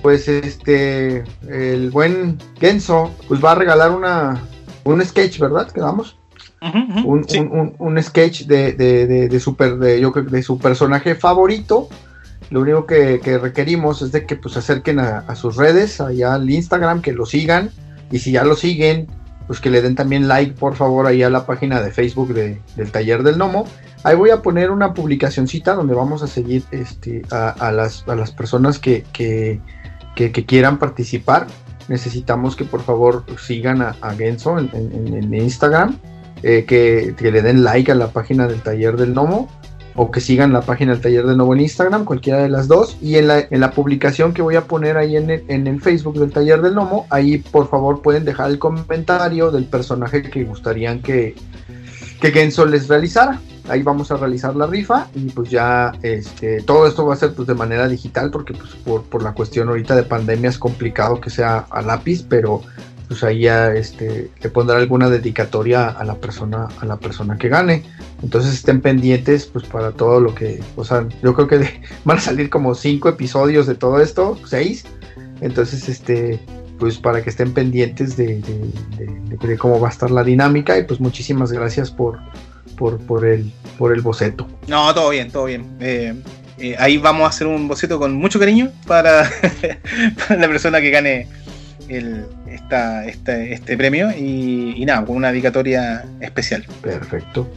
pues 0.01 0.27
este, 0.27 1.23
el 1.47 1.91
buen 1.91 2.37
Genso, 2.59 3.13
pues 3.27 3.43
va 3.43 3.51
a 3.51 3.55
regalar 3.55 3.91
una, 3.91 4.41
un 4.85 5.03
sketch, 5.05 5.37
¿verdad? 5.39 5.69
Quedamos. 5.71 6.17
Ujú, 6.61 7.07
un, 7.09 7.29
sí. 7.29 7.37
un, 7.39 7.51
un- 7.57 7.75
un 7.77 8.03
sketch 8.03 8.45
de, 8.45 8.73
de, 8.73 9.07
de, 9.07 9.29
de 9.29 9.39
super, 9.39 9.77
de, 9.77 10.01
yo 10.01 10.11
creo 10.11 10.25
que 10.25 10.31
de 10.31 10.43
su 10.43 10.57
personaje 10.57 11.15
favorito. 11.15 11.87
Lo 12.49 12.61
único 12.61 12.87
que, 12.87 13.19
que 13.23 13.37
requerimos 13.37 14.01
es 14.01 14.11
de 14.11 14.25
que 14.25 14.35
pues 14.35 14.53
se 14.53 14.59
acerquen 14.59 14.99
a, 14.99 15.19
a 15.19 15.35
sus 15.35 15.55
redes, 15.55 16.01
allá 16.01 16.33
al 16.33 16.49
Instagram, 16.49 17.01
que 17.01 17.13
lo 17.13 17.25
sigan. 17.27 17.69
Y 18.11 18.17
si 18.19 18.31
ya 18.31 18.43
lo 18.43 18.55
siguen, 18.55 19.07
pues 19.45 19.59
que 19.59 19.69
le 19.69 19.83
den 19.83 19.93
también 19.95 20.27
like, 20.27 20.53
por 20.53 20.75
favor, 20.75 21.05
ahí 21.05 21.21
a 21.21 21.29
la 21.29 21.45
página 21.45 21.79
de 21.81 21.91
Facebook 21.91 22.33
de- 22.33 22.59
del 22.75 22.91
Taller 22.91 23.21
del 23.21 23.37
Nomo. 23.37 23.67
Ahí 24.03 24.15
voy 24.15 24.29
a 24.29 24.41
poner 24.41 24.71
una 24.71 24.93
publicacioncita 24.93 25.73
donde 25.73 25.93
vamos 25.93 26.23
a 26.23 26.27
seguir 26.27 26.63
este, 26.71 27.21
a, 27.31 27.71
las, 27.71 28.07
a 28.07 28.15
las 28.15 28.31
personas 28.31 28.79
que, 28.79 29.03
que, 29.13 29.59
quieran 30.45 30.79
participar. 30.79 31.47
Necesitamos 31.89 32.55
que 32.55 32.65
por 32.65 32.81
favor 32.81 33.25
sigan 33.39 33.81
a, 33.81 33.95
a 34.01 34.13
Genso 34.13 34.57
en- 34.59 35.33
Instagram 35.33 35.97
eh, 36.43 36.65
que, 36.65 37.15
que 37.17 37.31
le 37.31 37.41
den 37.41 37.63
like 37.63 37.91
a 37.91 37.95
la 37.95 38.09
página 38.11 38.47
del 38.47 38.61
taller 38.61 38.95
del 38.95 39.13
Nomo 39.13 39.49
o 39.95 40.11
que 40.11 40.21
sigan 40.21 40.53
la 40.53 40.61
página 40.61 40.93
del 40.93 41.01
taller 41.01 41.25
del 41.25 41.35
Nomo 41.35 41.53
en 41.53 41.61
Instagram, 41.61 42.05
cualquiera 42.05 42.39
de 42.41 42.47
las 42.47 42.69
dos. 42.69 42.95
Y 43.01 43.17
en 43.17 43.27
la, 43.27 43.39
en 43.49 43.59
la 43.59 43.71
publicación 43.71 44.33
que 44.33 44.41
voy 44.41 44.55
a 44.55 44.61
poner 44.61 44.95
ahí 44.95 45.17
en 45.17 45.29
el, 45.29 45.43
en 45.49 45.67
el 45.67 45.81
Facebook 45.81 46.17
del 46.19 46.31
taller 46.31 46.61
del 46.61 46.75
Nomo, 46.75 47.05
ahí 47.09 47.39
por 47.39 47.69
favor 47.69 48.01
pueden 48.01 48.23
dejar 48.23 48.49
el 48.49 48.59
comentario 48.59 49.51
del 49.51 49.65
personaje 49.65 50.21
que 50.21 50.45
gustarían 50.45 51.01
que, 51.01 51.35
que 52.21 52.31
Genso 52.31 52.65
les 52.65 52.87
realizara. 52.87 53.41
Ahí 53.69 53.83
vamos 53.83 54.11
a 54.11 54.17
realizar 54.17 54.55
la 54.55 54.65
rifa 54.67 55.07
y 55.15 55.29
pues 55.29 55.49
ya 55.49 55.91
este, 56.01 56.61
todo 56.63 56.87
esto 56.87 57.05
va 57.05 57.13
a 57.13 57.17
ser 57.17 57.33
pues 57.33 57.47
de 57.47 57.53
manera 57.55 57.87
digital 57.87 58.31
porque 58.31 58.53
pues 58.53 58.71
por, 58.83 59.03
por 59.03 59.21
la 59.23 59.33
cuestión 59.33 59.69
ahorita 59.69 59.95
de 59.95 60.03
pandemia 60.03 60.49
es 60.49 60.57
complicado 60.57 61.21
que 61.21 61.29
sea 61.29 61.59
a 61.69 61.81
lápiz, 61.81 62.23
pero 62.27 62.61
pues 63.07 63.23
ahí 63.23 63.41
ya 63.41 63.73
este, 63.73 64.29
pondrá 64.53 64.77
alguna 64.77 65.09
dedicatoria 65.09 65.87
a 65.87 66.03
la 66.03 66.15
persona 66.15 66.67
a 66.79 66.85
la 66.85 66.97
persona 66.97 67.37
que 67.37 67.49
gane. 67.49 67.83
Entonces 68.21 68.53
estén 68.53 68.81
pendientes 68.81 69.45
pues 69.45 69.65
para 69.65 69.91
todo 69.91 70.19
lo 70.19 70.35
que 70.35 70.61
o 70.75 70.83
sea 70.83 71.07
yo 71.23 71.33
creo 71.33 71.47
que 71.47 71.81
van 72.05 72.17
a 72.17 72.21
salir 72.21 72.49
como 72.49 72.75
cinco 72.75 73.09
episodios 73.09 73.65
de 73.67 73.75
todo 73.75 73.99
esto 73.99 74.37
seis. 74.45 74.85
Entonces 75.41 75.89
este 75.89 76.39
pues 76.79 76.97
para 76.97 77.21
que 77.21 77.29
estén 77.29 77.53
pendientes 77.53 78.15
de- 78.15 78.41
de 79.41 79.57
cómo 79.57 79.79
va 79.79 79.89
a 79.89 79.91
estar 79.91 80.11
la 80.11 80.23
dinámica 80.23 80.77
y 80.77 80.83
pues 80.83 80.99
muchísimas 80.99 81.51
gracias 81.51 81.91
por 81.91 82.19
por, 82.77 82.99
por 83.05 83.25
el 83.25 83.51
por 83.77 83.93
el 83.93 84.01
boceto 84.01 84.47
No, 84.67 84.93
todo 84.93 85.09
bien, 85.09 85.31
todo 85.31 85.45
bien. 85.45 85.77
Eh, 85.79 86.13
eh, 86.57 86.75
ahí 86.79 86.97
vamos 86.97 87.23
a 87.25 87.29
hacer 87.29 87.47
un 87.47 87.67
boceto 87.67 87.97
con 87.99 88.13
mucho 88.15 88.39
cariño 88.39 88.71
para, 88.85 89.29
para 90.27 90.39
la 90.39 90.47
persona 90.47 90.81
que 90.81 90.89
gane 90.89 91.27
el, 91.87 92.25
esta, 92.47 93.05
esta- 93.05 93.37
este 93.41 93.77
premio 93.77 94.11
y, 94.11 94.73
y 94.77 94.85
nada, 94.85 95.05
con 95.05 95.15
una 95.15 95.31
dedicatoria 95.31 96.05
especial. 96.19 96.65
perfecto 96.81 97.47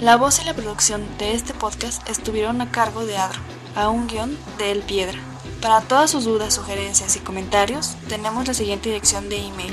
La 0.00 0.16
voz 0.16 0.40
y 0.42 0.44
la 0.44 0.52
producción 0.54 1.02
de 1.18 1.32
este 1.32 1.54
podcast 1.54 2.08
estuvieron 2.10 2.60
a 2.60 2.70
cargo 2.70 3.06
de 3.06 3.16
Adro, 3.16 3.40
a 3.74 3.88
un 3.88 4.06
guion 4.06 4.36
de 4.58 4.70
El 4.72 4.80
Piedra. 4.82 5.18
Para 5.62 5.80
todas 5.80 6.10
sus 6.10 6.24
dudas, 6.24 6.52
sugerencias 6.52 7.16
y 7.16 7.20
comentarios, 7.20 7.96
tenemos 8.08 8.46
la 8.46 8.52
siguiente 8.52 8.90
dirección 8.90 9.30
de 9.30 9.38
email: 9.38 9.72